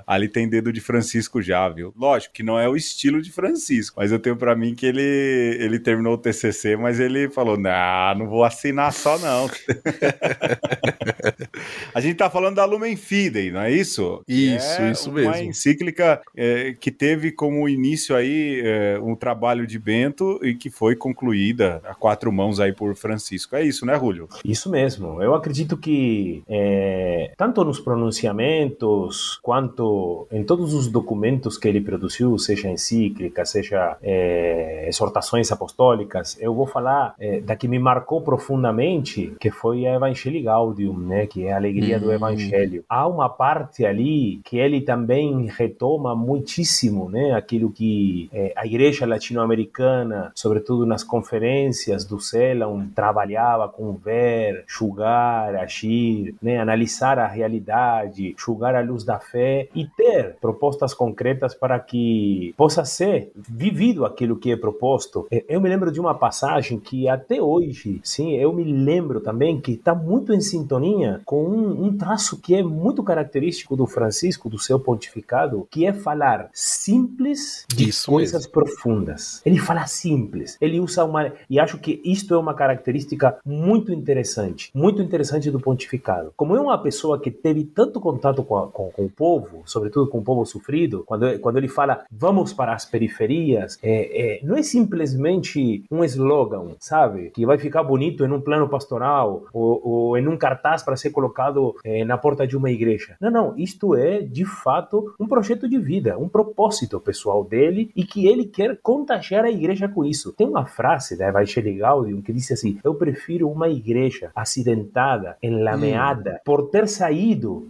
[0.06, 1.93] Ali tem dedo de Francisco já, viu?
[1.98, 5.58] Lógico que não é o estilo de Francisco, mas eu tenho para mim que ele,
[5.60, 9.50] ele terminou o TCC, mas ele falou: não, não vou assinar só não.
[11.93, 14.21] a gente tá falando da Lumen Fidei, não é isso?
[14.28, 15.32] Isso, é isso mesmo.
[15.32, 20.69] Uma encíclica é, que teve como início aí é, um trabalho de Bento e que
[20.69, 23.56] foi concluída a quatro mãos aí por Francisco.
[23.56, 24.28] É isso, né, Julio?
[24.43, 25.21] Isso mesmo.
[25.21, 32.38] Eu acredito que é, tanto nos pronunciamentos quanto em todos os documentos que ele produziu,
[32.38, 39.36] seja encíclica, seja é, exortações apostólicas, eu vou falar é, da que me marcou profundamente,
[39.39, 42.13] que foi a Evangelii Gaudium, né, que é a alegria do hum.
[42.13, 42.84] Evangelho.
[42.88, 49.06] Há uma parte ali que ele também retoma muitíssimo, né, aquilo que é, a igreja
[49.06, 58.35] latino-americana, sobretudo nas conferências do CELAM, trabalhava com ver, julgar, agir, né, analisar a realidade,
[58.38, 64.38] julgar a luz da fé e ter propostas concretas para que possa ser vivido aquilo
[64.38, 65.27] que é proposto.
[65.31, 69.59] É, eu me lembro de uma passagem que até hoje, sim, eu me lembro também
[69.59, 74.49] que está muito em sintonia com um, um traço que é muito característico do Francisco,
[74.49, 78.51] do seu pontificado, que é falar simples de Isso coisas mesmo.
[78.51, 79.41] profundas.
[79.45, 80.57] Ele fala simples.
[80.59, 81.31] Ele usa uma.
[81.49, 86.33] E acho que isto é uma característica muito interessante, muito interessante do pontificado.
[86.35, 90.10] Como é uma pessoa que teve tanto contato com, a, com, com o povo, sobretudo
[90.10, 94.56] com o povo sofrido, quando, quando ele fala vamos para as periferias, é, é, não
[94.56, 97.32] é simplesmente um slogan, sabe?
[97.32, 101.12] Que vai ficar bonito em um plano pastoral ou, ou em um cartaz para ser
[101.12, 103.15] colocado é, na porta de uma igreja.
[103.19, 103.58] Não, não.
[103.58, 108.45] Isto é, de fato, um projeto de vida, um propósito pessoal dele e que ele
[108.45, 110.34] quer contagiar a igreja com isso.
[110.34, 116.36] Tem uma frase da Evangelii Gaudium que diz assim: Eu prefiro uma igreja acidentada, enlameada,
[116.36, 116.39] hum.
[116.43, 117.04] por ter saído,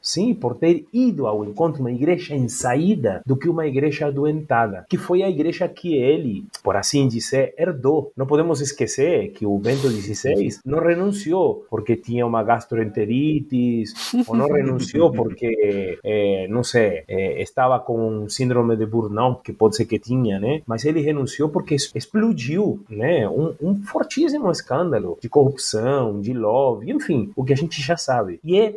[0.01, 4.85] sim, por ter ido ao encontro, uma igreja em saída, do que uma igreja adoentada,
[4.89, 8.11] que foi a igreja que ele, por assim dizer, herdou.
[8.15, 13.93] Não podemos esquecer que o Bento XVI não renunciou porque tinha uma gastroenterites,
[14.27, 19.75] ou não renunciou porque, é, não sei, é, estava com síndrome de burnout, que pode
[19.75, 20.61] ser que tinha, né?
[20.65, 23.27] Mas ele renunciou porque explodiu, né?
[23.29, 28.39] Um, um fortíssimo escândalo de corrupção, de love, enfim, o que a gente já sabe.
[28.43, 28.75] E é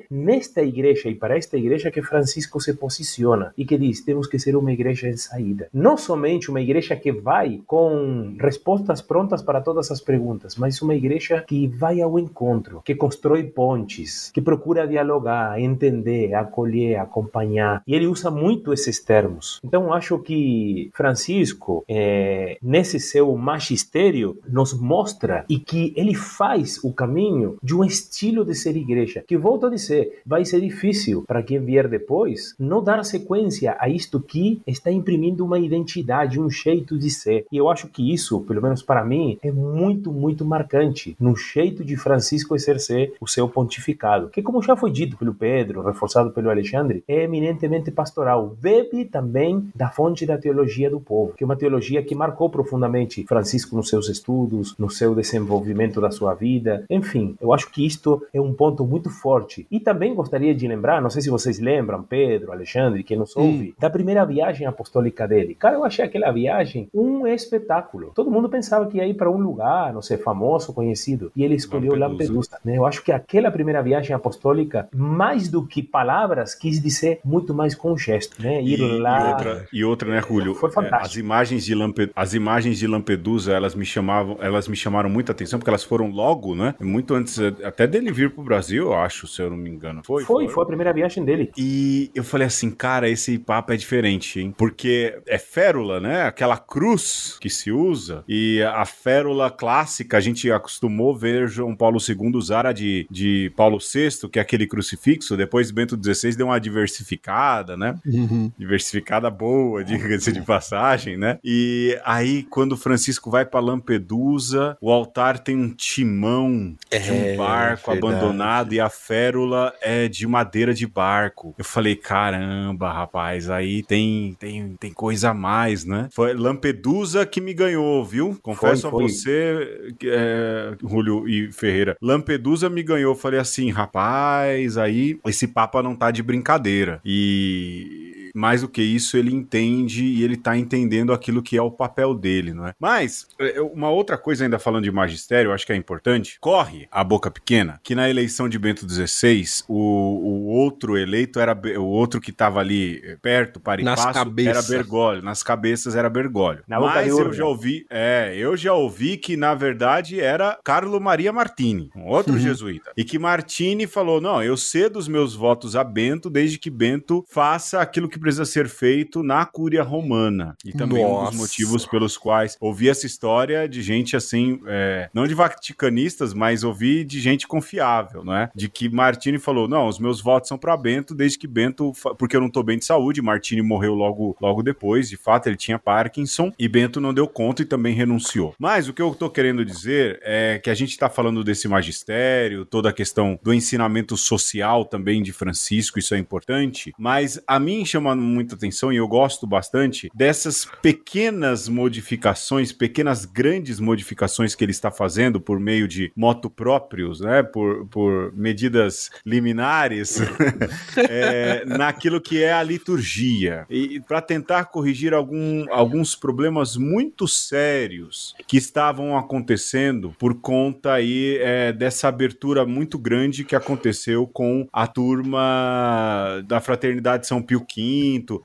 [0.49, 4.39] nesta igreja e para esta igreja que Francisco se posiciona e que diz: temos que
[4.39, 5.69] ser uma igreja em saída.
[5.73, 10.95] Não somente uma igreja que vai com respostas prontas para todas as perguntas, mas uma
[10.95, 17.83] igreja que vai ao encontro, que constrói pontes, que procura dialogar, entender, acolher, acompanhar.
[17.87, 19.61] E ele usa muito esses termos.
[19.63, 26.93] Então acho que Francisco, é, nesse seu magistério, nos mostra e que ele faz o
[26.93, 31.43] caminho de um estilo de ser igreja, que volto a dizer, vai ser difícil para
[31.43, 36.99] quem vier depois não dar sequência a isto que está imprimindo uma identidade, um jeito
[36.99, 37.47] de ser.
[37.51, 41.85] E eu acho que isso, pelo menos para mim, é muito, muito marcante no jeito
[41.85, 46.51] de Francisco exercer o seu pontificado, que como já foi dito pelo Pedro, reforçado pelo
[46.51, 48.57] Alexandre, é eminentemente pastoral.
[48.61, 53.25] Bebe também da fonte da teologia do povo, que é uma teologia que marcou profundamente
[53.27, 56.85] Francisco nos seus estudos, no seu desenvolvimento da sua vida.
[56.89, 59.67] Enfim, eu acho que isto é um ponto muito forte.
[59.71, 63.71] E também gostaria de lembrar, não sei se vocês lembram, Pedro, Alexandre, quem nos ouve,
[63.71, 63.73] hum.
[63.79, 65.55] da primeira viagem apostólica dele.
[65.55, 68.13] Cara, eu achei aquela viagem um espetáculo.
[68.15, 71.55] Todo mundo pensava que ia ir para um lugar, não sei, famoso, conhecido, e ele
[71.55, 72.33] escolheu Lampedusa.
[72.33, 72.77] Lampedusa né?
[72.77, 77.75] Eu acho que aquela primeira viagem apostólica, mais do que palavras, quis dizer muito mais
[77.75, 78.63] com gesto, né?
[78.63, 79.19] Ir e, lá.
[79.19, 80.55] E outra, e outra, né, Julio?
[80.55, 81.07] Foi fantástico.
[81.07, 85.33] As imagens de Lampedusa, as imagens de Lampedusa, elas me chamavam, elas me chamaram muita
[85.33, 86.75] atenção porque elas foram logo, né?
[86.81, 90.03] Muito antes até dele vir pro Brasil, eu acho, se eu não me engano.
[90.05, 91.51] Foi, foi, foi, foi a primeira viagem dele.
[91.57, 94.55] E eu falei assim, cara, esse papo é diferente, hein?
[94.57, 96.23] Porque é férula, né?
[96.23, 101.99] Aquela cruz que se usa e a férula clássica a gente acostumou ver João Paulo
[102.07, 105.37] II usar a de, de Paulo VI, que é aquele crucifixo.
[105.37, 107.99] Depois Bento XVI deu uma diversificada, né?
[108.07, 108.51] Uhum.
[108.59, 111.39] Diversificada boa, diga-se de passagem, né?
[111.43, 117.25] E aí, quando Francisco vai para Lampedusa, o altar tem um timão é, de um
[117.25, 118.15] é, barco verdade.
[118.15, 121.55] abandonado e a férula é de madeira de barco.
[121.57, 126.09] Eu falei, caramba, rapaz, aí tem, tem, tem coisa a mais, né?
[126.13, 128.39] Foi Lampedusa que me ganhou, viu?
[128.43, 129.05] Confesso foi, foi.
[129.05, 131.97] a você, é, Julio e Ferreira.
[132.03, 133.13] Lampedusa me ganhou.
[133.13, 137.01] Eu falei assim, rapaz, aí esse Papa não tá de brincadeira.
[137.05, 141.71] E mais do que isso, ele entende e ele tá entendendo aquilo que é o
[141.71, 142.75] papel dele, não é?
[142.79, 146.89] Mas, é, uma outra coisa ainda falando de magistério, eu acho que é importante, corre
[146.91, 151.87] a boca pequena, que na eleição de Bento XVI, o, o outro eleito era, o
[151.87, 154.71] outro que tava ali eh, perto, para e nas passo, cabeças.
[154.71, 156.63] era Bergoglio, nas cabeças era Bergoglio.
[156.69, 161.33] Na Mas eu já ouvi, é, eu já ouvi que na verdade era Carlo Maria
[161.33, 162.39] Martini, um outro uhum.
[162.39, 166.71] jesuíta, e que Martini falou, não, eu cedo os meus votos a Bento desde que
[166.71, 170.55] Bento faça aquilo que precisa ser feito na Cúria Romana.
[170.63, 171.21] E também Nossa.
[171.21, 176.35] um dos motivos pelos quais ouvi essa história de gente assim, é, não de vaticanistas,
[176.35, 178.51] mas ouvi de gente confiável, não é?
[178.55, 182.37] De que Martini falou: não, os meus votos são para Bento, desde que Bento, porque
[182.37, 183.23] eu não tô bem de saúde.
[183.23, 187.63] Martini morreu logo, logo depois, de fato, ele tinha Parkinson e Bento não deu conta
[187.63, 188.55] e também renunciou.
[188.59, 192.67] Mas o que eu tô querendo dizer é que a gente tá falando desse magistério,
[192.67, 197.87] toda a questão do ensinamento social também de Francisco, isso é importante, mas a mim
[197.87, 204.73] chama muita atenção e eu gosto bastante dessas pequenas modificações, pequenas grandes modificações que ele
[204.73, 210.19] está fazendo por meio de moto próprios, né, por, por medidas liminares,
[210.97, 218.35] é, naquilo que é a liturgia, e para tentar corrigir algum, alguns problemas muito sérios
[218.47, 224.87] que estavam acontecendo por conta aí é, dessa abertura muito grande que aconteceu com a
[224.87, 227.67] turma da Fraternidade São Pio V,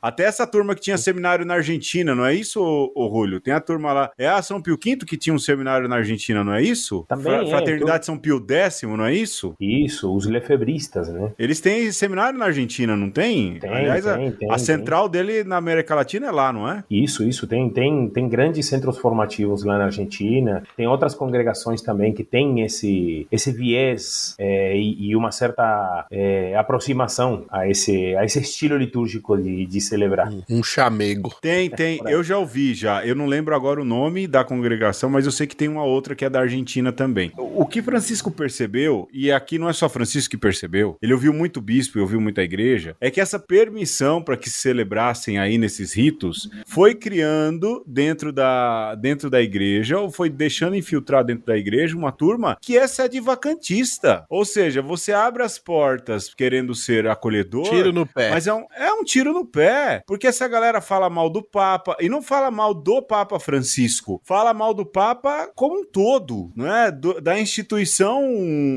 [0.01, 2.61] até essa turma que tinha seminário na Argentina, não é isso,
[2.95, 3.39] ô, Rúlio?
[3.39, 6.43] Tem a turma lá, é a São Pio V que tinha um seminário na Argentina,
[6.43, 7.05] não é isso?
[7.07, 9.55] Também Fra é, Fraternidade São Pio X, não é isso?
[9.59, 11.31] Isso, os lefebristas, né?
[11.37, 13.59] Eles têm seminário na Argentina, não tem?
[13.59, 16.83] Tem, Aliás, tem, a, tem, a central dele na América Latina é lá, não é?
[16.89, 22.13] Isso, isso, tem, tem, tem grandes centros formativos lá na Argentina, tem outras congregações também
[22.13, 28.23] que têm esse, esse viés é, e, e, uma certa é, aproximação a esse, a
[28.25, 30.31] esse estilo litúrgico de, de celebrar.
[30.49, 31.35] Um chamego.
[31.41, 35.25] Tem, tem, eu já ouvi já, eu não lembro agora o nome da congregação, mas
[35.25, 37.31] eu sei que tem uma outra que é da Argentina também.
[37.37, 41.61] O que Francisco percebeu, e aqui não é só Francisco que percebeu, ele ouviu muito
[41.61, 45.93] bispo e ouviu muita igreja, é que essa permissão para que se celebrassem aí nesses
[45.93, 51.97] ritos foi criando dentro da, dentro da igreja, ou foi deixando infiltrar dentro da igreja
[51.97, 54.25] uma turma que é sede vacantista.
[54.29, 57.69] Ou seja, você abre as portas querendo ser acolhedor.
[57.69, 58.29] Tiro no pé.
[58.29, 60.03] Mas é um, é um tiro no pé.
[60.05, 64.53] Porque essa galera fala mal do Papa, e não fala mal do Papa Francisco, fala
[64.53, 66.91] mal do Papa como um todo, não é?
[66.91, 68.21] Do, da instituição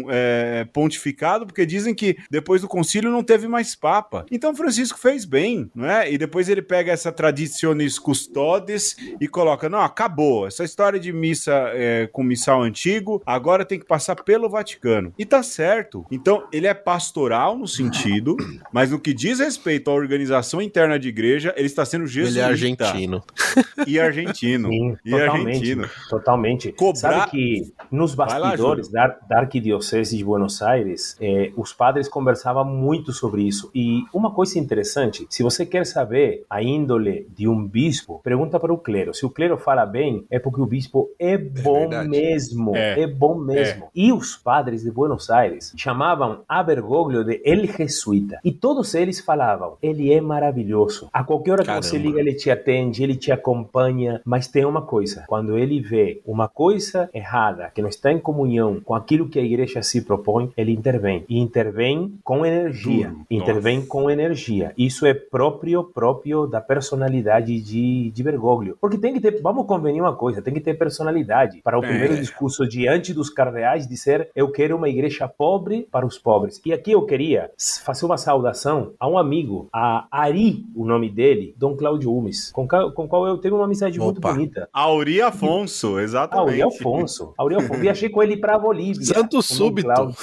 [0.09, 4.25] é, pontificado, porque dizem que depois do concílio não teve mais Papa.
[4.31, 6.11] Então Francisco fez bem, não é?
[6.11, 10.47] E depois ele pega essa tradicionis custodes e coloca: não, acabou.
[10.47, 15.13] Essa história de missa é, com missal antigo, agora tem que passar pelo Vaticano.
[15.19, 16.05] E tá certo.
[16.11, 18.37] Então, ele é pastoral no sentido,
[18.73, 22.39] mas no que diz respeito à organização interna de igreja, ele está sendo jesuíta.
[22.39, 23.23] Ele é argentino.
[23.87, 24.69] E argentino.
[24.69, 25.91] Sim, e totalmente, argentino.
[26.09, 26.73] Totalmente.
[26.73, 26.97] Cobrar...
[26.97, 32.65] Sabe que nos bastidores lá, da, da Arquidiocese de Buenos Aires, eh, os padres conversavam
[32.65, 33.71] muito sobre isso.
[33.75, 38.73] E uma coisa interessante, se você quer saber a índole de um bispo, pergunta para
[38.73, 39.15] o clero.
[39.15, 42.77] Se o clero fala bem, é porque o bispo é bom é mesmo.
[42.77, 43.01] É.
[43.01, 43.07] é.
[43.07, 43.85] bom mesmo.
[43.85, 43.89] É.
[43.95, 48.39] E os padres de Buenos Aires chamavam a Bergoglio de El Jesuíta.
[48.45, 50.36] E todos eles falavam, ele é maravilhoso.
[51.13, 51.83] A qualquer hora Caramba.
[51.83, 54.21] que você liga, ele te atende, ele te acompanha.
[54.25, 58.81] Mas tem uma coisa, quando ele vê uma coisa errada, que não está em comunhão
[58.85, 61.25] com aquilo que a igreja se propõe, ele intervém.
[61.29, 63.11] E intervém com energia.
[63.11, 63.89] Hum, intervém nossa.
[63.89, 64.73] com energia.
[64.77, 68.77] Isso é próprio, próprio da personalidade de, de Bergoglio.
[68.81, 71.61] Porque tem que ter, vamos convenir uma coisa, tem que ter personalidade.
[71.63, 71.89] Para o é.
[71.89, 76.61] primeiro discurso diante dos cardeais dizer eu quero uma igreja pobre para os pobres.
[76.65, 77.51] E aqui eu queria
[77.85, 82.67] fazer uma saudação a um amigo, a Ari, o nome dele, Dom Cláudio Umes, com,
[82.67, 84.07] com qual eu tenho uma amizade Opa.
[84.07, 84.69] muito bonita.
[84.73, 86.61] Auri Afonso, exatamente.
[86.61, 87.35] Auri Afonso.
[87.39, 87.81] Auri Afonso.
[87.81, 89.05] Viajei com ele para a Bolívia.
[89.05, 89.89] Santo Súbito.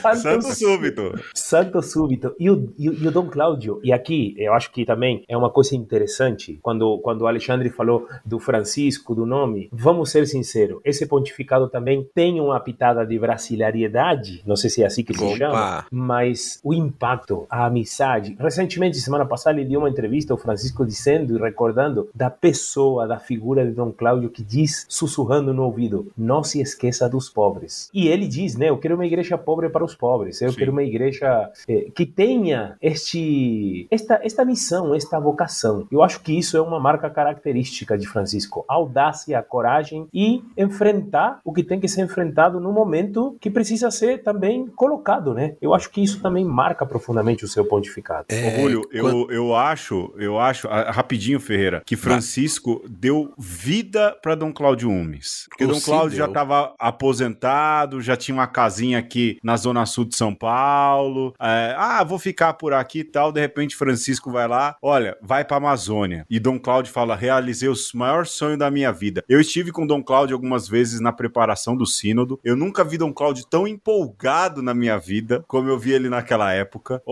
[0.00, 1.14] Santo, Santo Súbito.
[1.34, 2.34] Santo Súbito.
[2.38, 5.50] E o, e, e o Dom Cláudio, e aqui eu acho que também é uma
[5.50, 11.06] coisa interessante, quando, quando o Alexandre falou do Francisco, do nome, vamos ser sinceros, esse
[11.06, 15.36] pontificado também tem uma pitada de brasilariedade, não sei se é assim que se Opa.
[15.36, 18.36] chama, mas o impacto, a amizade.
[18.38, 23.18] Recentemente, semana passada, ele deu uma entrevista ao Francisco dizendo e recordando da pessoa, da
[23.18, 27.90] figura de Dom Cláudio que diz, sussurrando no ouvido, não se esqueça dos pobres.
[27.92, 30.58] E ele diz, né, eu quero uma igreja pobre para os pobres, eu Sim.
[30.58, 35.86] quero uma igreja eh, que tenha este, esta, esta missão, esta vocação.
[35.90, 40.42] Eu acho que isso é uma marca característica de Francisco, a audácia, a coragem e
[40.56, 45.56] enfrentar o que tem que ser enfrentado no momento que precisa ser também colocado, né?
[45.60, 48.26] Eu acho que isso também marca profundamente o seu pontificado.
[48.28, 54.52] É, Orgulho, eu, eu acho, eu acho, rapidinho, Ferreira, que Francisco deu vida para Dom
[54.52, 55.46] Cláudio Umes.
[55.48, 60.16] Porque Dom Cláudio já estava aposentado, já tinha uma casinha aqui na zona sul de
[60.16, 61.34] São Paulo.
[61.40, 63.32] É, ah, vou ficar por aqui e tal.
[63.32, 66.26] De repente, Francisco vai lá, olha, vai para Amazônia.
[66.28, 69.24] E Dom Cláudio fala: realizei o maior sonho da minha vida.
[69.28, 72.40] Eu estive com Dom Cláudio algumas vezes na preparação do sínodo.
[72.44, 76.52] Eu nunca vi Dom Cláudio tão empolgado na minha vida como eu vi ele naquela
[76.52, 77.02] época.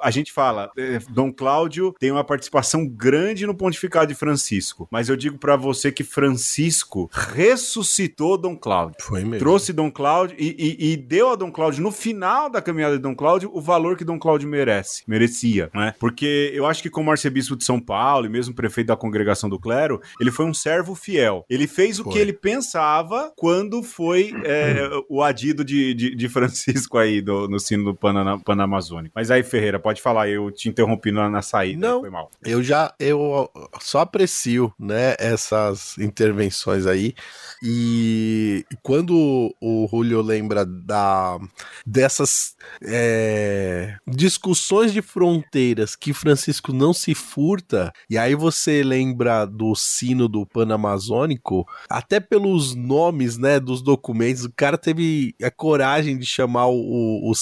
[0.00, 5.08] A gente fala, é, Dom Cláudio tem uma participação grande no pontificado de Francisco, mas
[5.08, 8.96] eu digo para você que Francisco ressuscitou Dom Cláudio.
[9.00, 9.38] Foi mesmo.
[9.38, 13.02] Trouxe Dom Cláudio e, e, e, deu a Dom Cláudio, no final da caminhada de
[13.02, 15.94] Dom Cláudio, o valor que Dom Cláudio merece, merecia, né?
[15.98, 19.58] Porque eu acho que como arcebispo de São Paulo e mesmo prefeito da congregação do
[19.58, 21.44] clero, ele foi um servo fiel.
[21.48, 22.12] Ele fez o foi.
[22.12, 27.58] que ele pensava quando foi é, o adido de, de, de, Francisco aí do, no
[27.58, 29.12] sino do Panamazônico.
[29.14, 30.68] Mas aí, Ferreira, pode falar, eu te
[31.00, 31.88] interrompi na, na saída.
[31.88, 32.30] Não, foi mal.
[32.44, 37.14] eu já, eu só aprecio, né, essas intervenções aí.
[37.62, 41.38] E quando o Julio lembra da,
[41.86, 49.74] dessas é, discussões de fronteiras que Francisco não se furta, e aí você lembra do
[49.74, 56.26] sino do Panamazônico, até pelos nomes né, dos documentos, o cara teve a coragem de
[56.26, 57.32] chamar o, o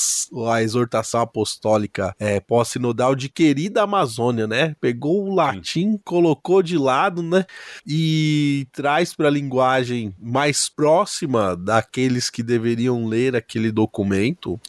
[0.49, 4.77] a exortação apostólica é, pós-sinodal de querida Amazônia, né?
[4.79, 7.47] Pegou o latim, colocou de lado, né?
[7.87, 14.61] E traz para a linguagem mais próxima daqueles que deveriam ler aquele documento.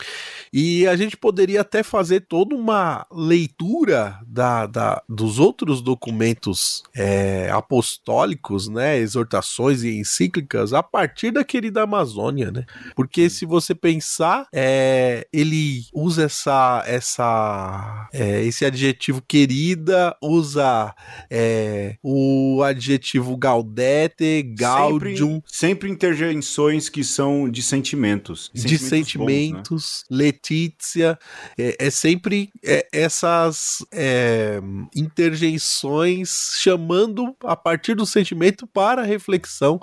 [0.53, 7.49] E a gente poderia até fazer toda uma leitura da, da dos outros documentos é,
[7.51, 12.65] apostólicos, né, exortações e encíclicas a partir da querida Amazônia, né?
[12.95, 20.95] Porque se você pensar, é, ele usa essa, essa, é, esse adjetivo querida, usa
[21.29, 28.49] é, o adjetivo gaudete, gaudium, Sempre interjeições que são de sentimentos.
[28.53, 30.17] De sentimentos, bons, né?
[30.25, 31.19] Letícia.
[31.57, 34.59] É, é sempre é, essas é,
[34.95, 39.79] interjeições chamando a partir do sentimento para reflexão.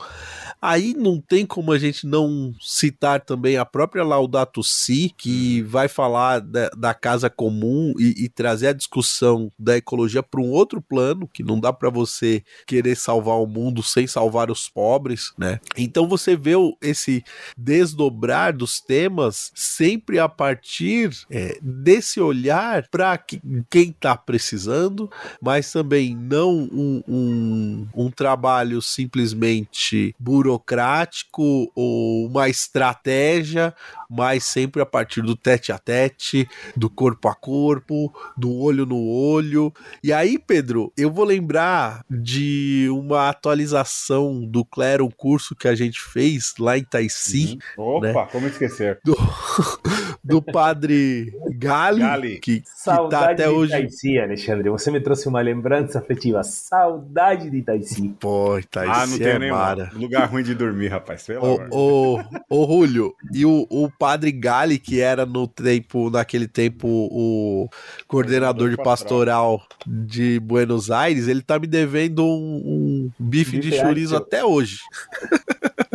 [0.61, 5.69] Aí não tem como a gente não citar também a própria Laudato Si, que uhum.
[5.69, 10.51] vai falar da, da casa comum e, e trazer a discussão da ecologia para um
[10.51, 15.33] outro plano, que não dá para você querer salvar o mundo sem salvar os pobres,
[15.37, 15.59] né?
[15.77, 17.25] Então você vê esse
[17.57, 25.11] desdobrar dos temas sempre a partir é, desse olhar para que, quem está precisando,
[25.41, 33.75] mas também não um, um, um trabalho simplesmente burocrático ou uma estratégia,
[34.09, 39.07] mas sempre a partir do tete a tete, do corpo a corpo, do olho no
[39.09, 39.73] olho.
[40.03, 45.75] E aí, Pedro, eu vou lembrar de uma atualização do Clero, um curso que a
[45.75, 47.59] gente fez lá em Taici.
[47.77, 47.97] Uhum.
[47.97, 48.29] Opa, né?
[48.33, 48.99] como esquecer?
[49.05, 49.17] Do,
[50.23, 52.39] do padre Gali, Gali.
[52.39, 52.67] Que, que
[53.11, 53.73] tá até hoje.
[53.73, 54.71] Itaici, Alexandre.
[54.71, 56.43] Você me trouxe uma lembrança afetiva.
[56.43, 58.15] Saudade de Itaici.
[58.21, 58.93] Pô, Itaici.
[58.93, 59.51] Ah, não tem é nem
[59.95, 61.27] lugar ruim de dormir, rapaz.
[61.29, 66.89] Ô, ô, ô, Julio, e o, o padre Gali, que era no tempo, naquele tempo,
[66.89, 67.69] o
[68.07, 73.77] coordenador de pastoral de Buenos Aires, ele tá me devendo um, um bife, bife de
[73.77, 74.79] chorizo até hoje.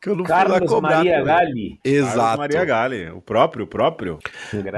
[0.00, 0.96] que eu não Carlos fui lá cobrar.
[0.96, 1.78] Maria Gali.
[1.84, 2.16] Exato.
[2.16, 4.18] Carlos Maria Gali, o próprio, o próprio.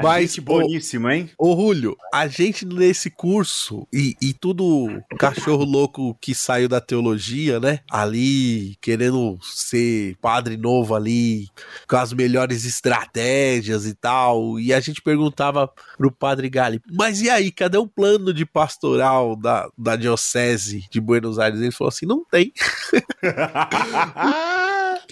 [0.03, 1.31] Mas, boníssimo, hein?
[1.39, 7.61] Ô, Julio, a gente nesse curso e, e tudo cachorro louco que saiu da teologia,
[7.61, 7.81] né?
[7.91, 11.49] Ali, querendo ser padre novo ali,
[11.89, 14.59] com as melhores estratégias e tal.
[14.59, 19.37] E a gente perguntava pro padre Gali, mas e aí, cadê o plano de pastoral
[19.37, 21.61] da, da diocese de Buenos Aires?
[21.61, 22.53] Ele falou assim, não tem.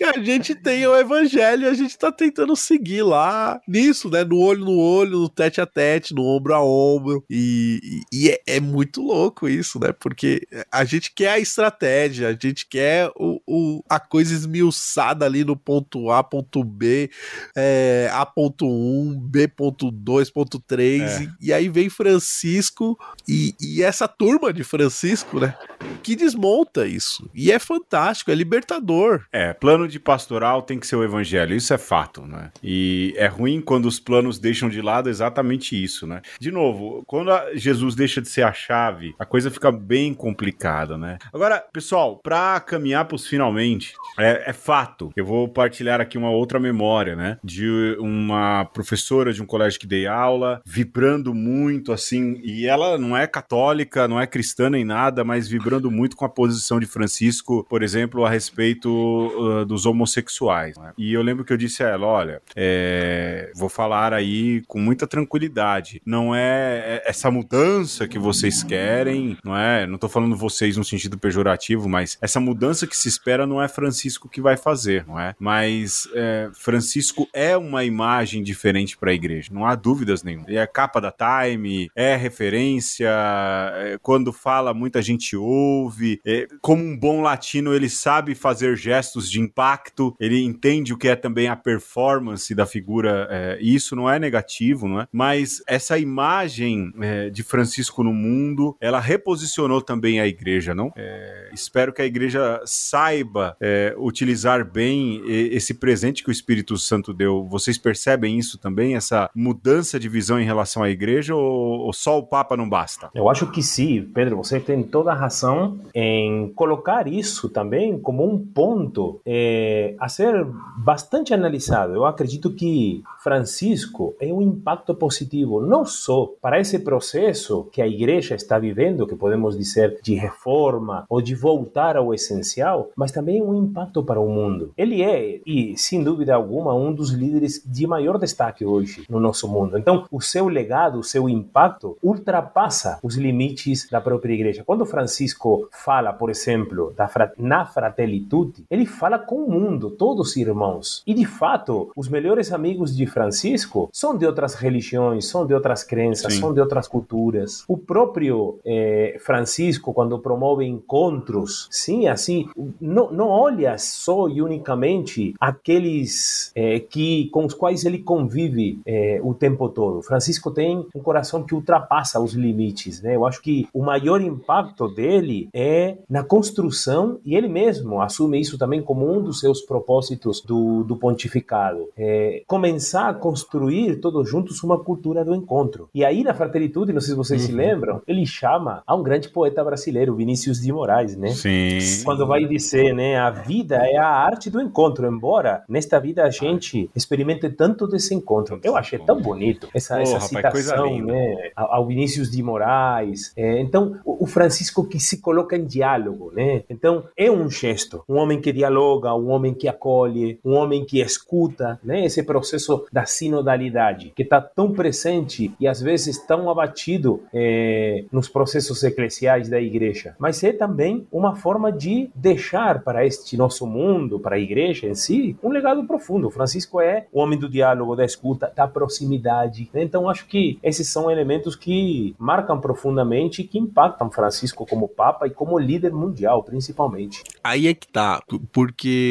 [0.00, 4.24] que a gente tem o evangelho e a gente tá tentando seguir lá nisso, né?
[4.24, 7.22] No olho no olho, no tete a tete, no ombro a ombro.
[7.28, 9.92] E, e é, é, muito louco isso, né?
[9.92, 10.40] Porque
[10.72, 15.54] a gente quer a estratégia, a gente quer o, o, a coisa esmiuçada ali no
[15.54, 17.10] ponto A, ponto B,
[17.54, 21.02] é, A ponto 1, B ponto 2, ponto 3.
[21.02, 21.22] É.
[21.22, 22.98] E, e, aí vem Francisco
[23.28, 25.54] e, e essa turma de Francisco, né?
[26.02, 27.28] Que desmonta isso.
[27.34, 29.26] E é fantástico, é libertador.
[29.30, 32.50] É, plano de pastoral tem que ser o evangelho, isso é fato, né?
[32.62, 36.22] E é ruim quando os planos deixam de lado exatamente isso, né?
[36.38, 41.18] De novo, quando Jesus deixa de ser a chave, a coisa fica bem complicada, né?
[41.32, 45.10] Agora, pessoal, para caminhar para os finalmente, é, é fato.
[45.16, 47.38] Eu vou partilhar aqui uma outra memória, né?
[47.42, 53.16] De uma professora de um colégio que dei aula, vibrando muito assim, e ela não
[53.16, 57.64] é católica, não é cristã nem nada, mas vibrando muito com a posição de Francisco,
[57.68, 60.76] por exemplo, a respeito uh, dos homossexuais.
[60.76, 60.92] Né?
[60.96, 65.06] E eu lembro que eu disse a ela: olha, é, vou falar aí com muita
[65.06, 66.00] tranquilidade.
[66.04, 69.86] Não é, é essa mudança que vocês querem, não é?
[69.86, 73.68] Não tô falando vocês no sentido pejorativo, mas essa mudança que se espera não é
[73.68, 75.34] Francisco que vai fazer, não é?
[75.38, 80.46] Mas é, Francisco é uma imagem diferente para a igreja, não há dúvidas nenhuma.
[80.48, 86.20] Ele é capa da Time, é referência, é, quando fala muita gente ouve.
[86.24, 89.40] É, como um bom latino, ele sabe fazer gestos de
[89.70, 93.28] impacto, ele entende o que é também a performance da figura.
[93.30, 95.06] É, e isso não é negativo, não é?
[95.12, 100.92] Mas essa imagem é, de Francisco no mundo, ela reposicionou também a igreja, não?
[100.96, 107.12] É, espero que a igreja saiba é, utilizar bem esse presente que o Espírito Santo
[107.12, 107.44] deu.
[107.44, 112.18] Vocês percebem isso também, essa mudança de visão em relação à igreja, ou, ou só
[112.18, 113.10] o Papa não basta?
[113.14, 118.24] Eu acho que sim, Pedro, você tem toda a razão em colocar isso também como
[118.24, 119.49] um ponto é,
[119.98, 120.46] a ser
[120.76, 121.94] bastante analisado.
[121.94, 127.86] Eu acredito que Francisco é um impacto positivo, não só para esse processo que a
[127.86, 133.42] igreja está vivendo, que podemos dizer de reforma ou de voltar ao essencial, mas também
[133.42, 134.72] um impacto para o mundo.
[134.76, 139.48] Ele é, e sem dúvida alguma, um dos líderes de maior destaque hoje no nosso
[139.48, 139.78] mundo.
[139.78, 144.64] Então, o seu legado, o seu impacto ultrapassa os limites da própria igreja.
[144.64, 150.36] Quando Francisco fala, por exemplo, da na Fratelli Tutti, ele fala com o mundo, todos
[150.36, 151.02] irmãos.
[151.06, 155.82] E de fato, os melhores amigos de Francisco são de outras religiões, são de outras
[155.82, 156.40] crenças, Sim.
[156.40, 157.64] são de outras culturas.
[157.68, 162.48] O próprio eh, Francisco, quando promove encontros, sim, assim,
[162.80, 169.20] não, não olha só e unicamente aqueles eh, que com os quais ele convive eh,
[169.22, 170.02] o tempo todo.
[170.02, 173.16] Francisco tem um coração que ultrapassa os limites, né?
[173.16, 178.58] Eu acho que o maior impacto dele é na construção e ele mesmo assume isso
[178.58, 181.88] também como um dos seus propósitos do, do pontificado.
[181.96, 185.88] É, começar a construir todos juntos uma cultura do encontro.
[185.94, 187.46] E aí na Fraternitude, não sei se vocês uhum.
[187.46, 191.28] se lembram, ele chama a um grande poeta brasileiro, Vinícius de Moraes, né?
[191.28, 191.78] Sim.
[192.04, 196.30] Quando vai dizer, né, a vida é a arte do encontro, embora nesta vida a
[196.30, 198.58] gente experimente tanto desse encontro.
[198.64, 203.32] Eu achei tão bonito essa, oh, essa rapaz, citação, né, ao Vinícius de Moraes.
[203.36, 206.64] É, então, o Francisco que se coloca em diálogo, né?
[206.68, 211.00] Então, é um gesto, um homem que dialoga, um homem que acolhe, um homem que
[211.00, 212.04] escuta, né?
[212.04, 218.28] Esse processo da sinodalidade que está tão presente e às vezes tão abatido é, nos
[218.28, 220.14] processos eclesiais da igreja.
[220.18, 224.94] Mas é também uma forma de deixar para este nosso mundo, para a igreja em
[224.94, 226.30] si, um legado profundo.
[226.30, 229.70] Francisco é o homem do diálogo, da escuta, da proximidade.
[229.72, 229.82] Né?
[229.82, 235.26] Então acho que esses são elementos que marcam profundamente e que impactam Francisco como Papa
[235.26, 237.22] e como líder mundial, principalmente.
[237.42, 239.09] Aí é que tá, porque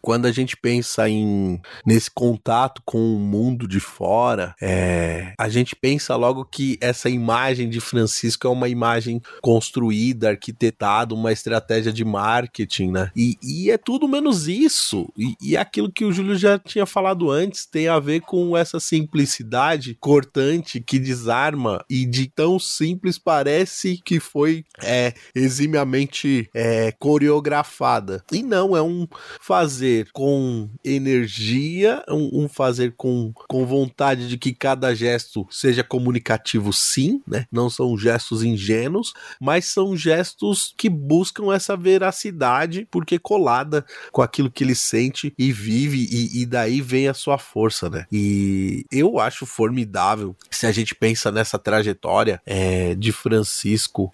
[0.00, 5.74] quando a gente pensa em nesse contato com o mundo de fora, é, a gente
[5.76, 12.04] pensa logo que essa imagem de Francisco é uma imagem construída, arquitetada, uma estratégia de
[12.04, 13.10] marketing, né?
[13.16, 15.12] E, e é tudo menos isso.
[15.16, 18.80] E, e aquilo que o Júlio já tinha falado antes tem a ver com essa
[18.80, 28.24] simplicidade cortante que desarma e de tão simples parece que foi é, eximiamente é, coreografada.
[28.32, 29.06] E não, é um
[29.40, 36.72] fazer com energia, um, um fazer com, com vontade de que cada gesto seja comunicativo,
[36.72, 37.46] sim, né?
[37.50, 44.50] Não são gestos ingênuos, mas são gestos que buscam essa veracidade, porque colada com aquilo
[44.50, 48.06] que ele sente e vive, e, e daí vem a sua força, né?
[48.10, 54.12] E eu acho formidável se a gente pensa nessa trajetória é, de Francisco,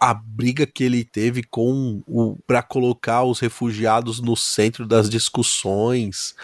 [0.00, 6.34] a briga que ele teve com o para colocar os refugiados no centro das discussões.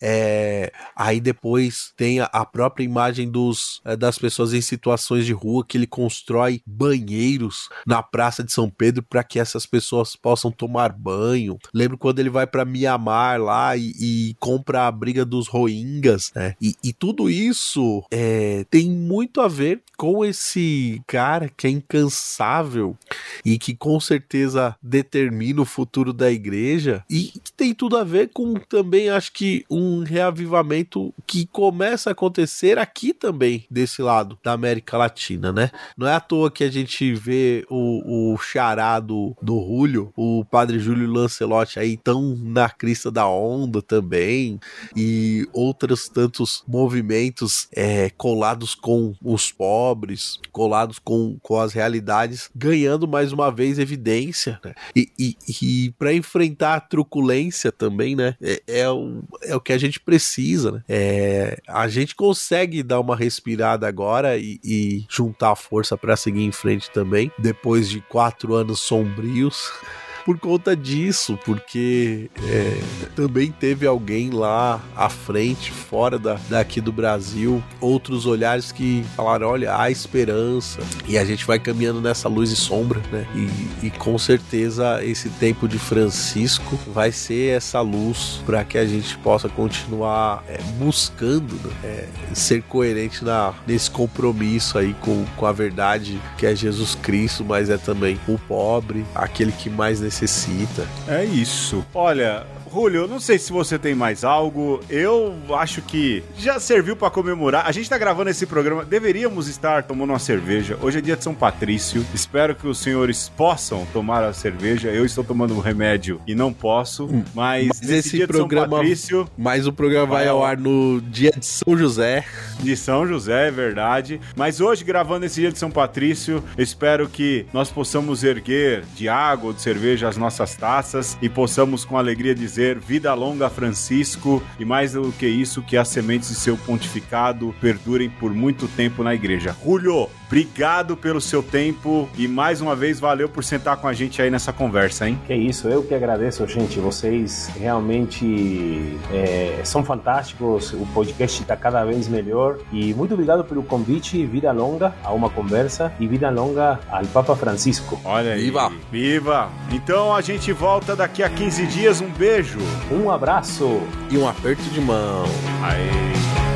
[0.00, 5.32] É, aí depois tem a, a própria imagem dos, é, das pessoas em situações de
[5.32, 10.50] rua que ele constrói banheiros na Praça de São Pedro para que essas pessoas possam
[10.50, 11.58] tomar banho.
[11.74, 16.54] Lembro quando ele vai para Mianmar lá e, e, compra a briga dos Rohingyas, né?
[16.60, 22.96] E, e tudo isso é, tem muito a ver com esse cara que é incansável
[23.44, 28.54] e que com certeza determina o futuro da igreja e tem tudo a ver com
[28.54, 34.96] também acho que um reavivamento que começa a acontecer aqui também desse lado da América
[34.96, 35.70] Latina, né?
[35.96, 40.78] Não é à toa que a gente vê o, o charado do Julio, o padre
[40.78, 44.60] Júlio Lancelotti aí tão na crista da onda também
[44.94, 53.08] e outros tantos movimentos é, colados com os pobres, colados com, com as realidades, ganhando
[53.08, 54.74] mais uma uma vez evidência, né?
[54.94, 57.37] E, e, e para enfrentar a truculência
[57.70, 58.34] também, né?
[58.40, 60.82] É, é, o, é o que a gente precisa, né?
[60.88, 66.52] É, a gente consegue dar uma respirada agora e, e juntar força para seguir em
[66.52, 69.70] frente também, depois de quatro anos sombrios
[70.28, 72.78] por conta disso, porque é,
[73.16, 79.48] também teve alguém lá à frente, fora da, daqui do Brasil, outros olhares que falaram:
[79.48, 83.26] olha, há esperança, e a gente vai caminhando nessa luz e sombra, né?
[83.34, 88.84] E, e com certeza esse tempo de Francisco vai ser essa luz para que a
[88.84, 91.70] gente possa continuar é, buscando né?
[91.82, 97.46] é, ser coerente na, nesse compromisso aí com, com a verdade que é Jesus Cristo,
[97.46, 100.86] mas é também o pobre, aquele que mais necessita necessita.
[101.06, 101.84] É isso.
[101.94, 104.80] Olha, Julio, não sei se você tem mais algo.
[104.88, 107.66] Eu acho que já serviu para comemorar.
[107.66, 108.84] A gente tá gravando esse programa.
[108.84, 110.78] Deveríamos estar tomando uma cerveja.
[110.82, 112.04] Hoje é dia de São Patrício.
[112.14, 114.88] Espero que os senhores possam tomar a cerveja.
[114.90, 117.06] Eu estou tomando um remédio e não posso.
[117.06, 119.30] Hum, mas, mas esse dia programa, de São Patrício.
[119.36, 122.24] Mas o programa vai ao ar no dia de São José.
[122.60, 124.20] De São José, é verdade.
[124.36, 129.48] Mas hoje, gravando esse dia de São Patrício, espero que nós possamos erguer de água
[129.48, 134.42] ou de cerveja as nossas taças e possamos com alegria dizer dizer vida longa Francisco
[134.58, 139.04] e mais do que isso, que as sementes de seu pontificado perdurem por muito tempo
[139.04, 139.54] na igreja.
[139.64, 144.22] Julio, obrigado pelo seu tempo e mais uma vez valeu por sentar com a gente
[144.22, 145.18] aí nessa conversa, hein?
[145.26, 146.78] Que isso, eu que agradeço, gente.
[146.78, 153.62] Vocês realmente é, são fantásticos, o podcast está cada vez melhor e muito obrigado pelo
[153.62, 154.24] convite.
[154.24, 158.00] Vida longa a uma conversa e vida longa ao Papa Francisco.
[158.04, 158.44] Olha aí.
[158.44, 158.72] Viva!
[158.92, 159.48] Viva!
[159.72, 162.00] Então a gente volta daqui a 15 dias.
[162.00, 162.58] Um beijo beijo,
[162.90, 165.24] um abraço e um aperto de mão.
[165.62, 166.47] Aê.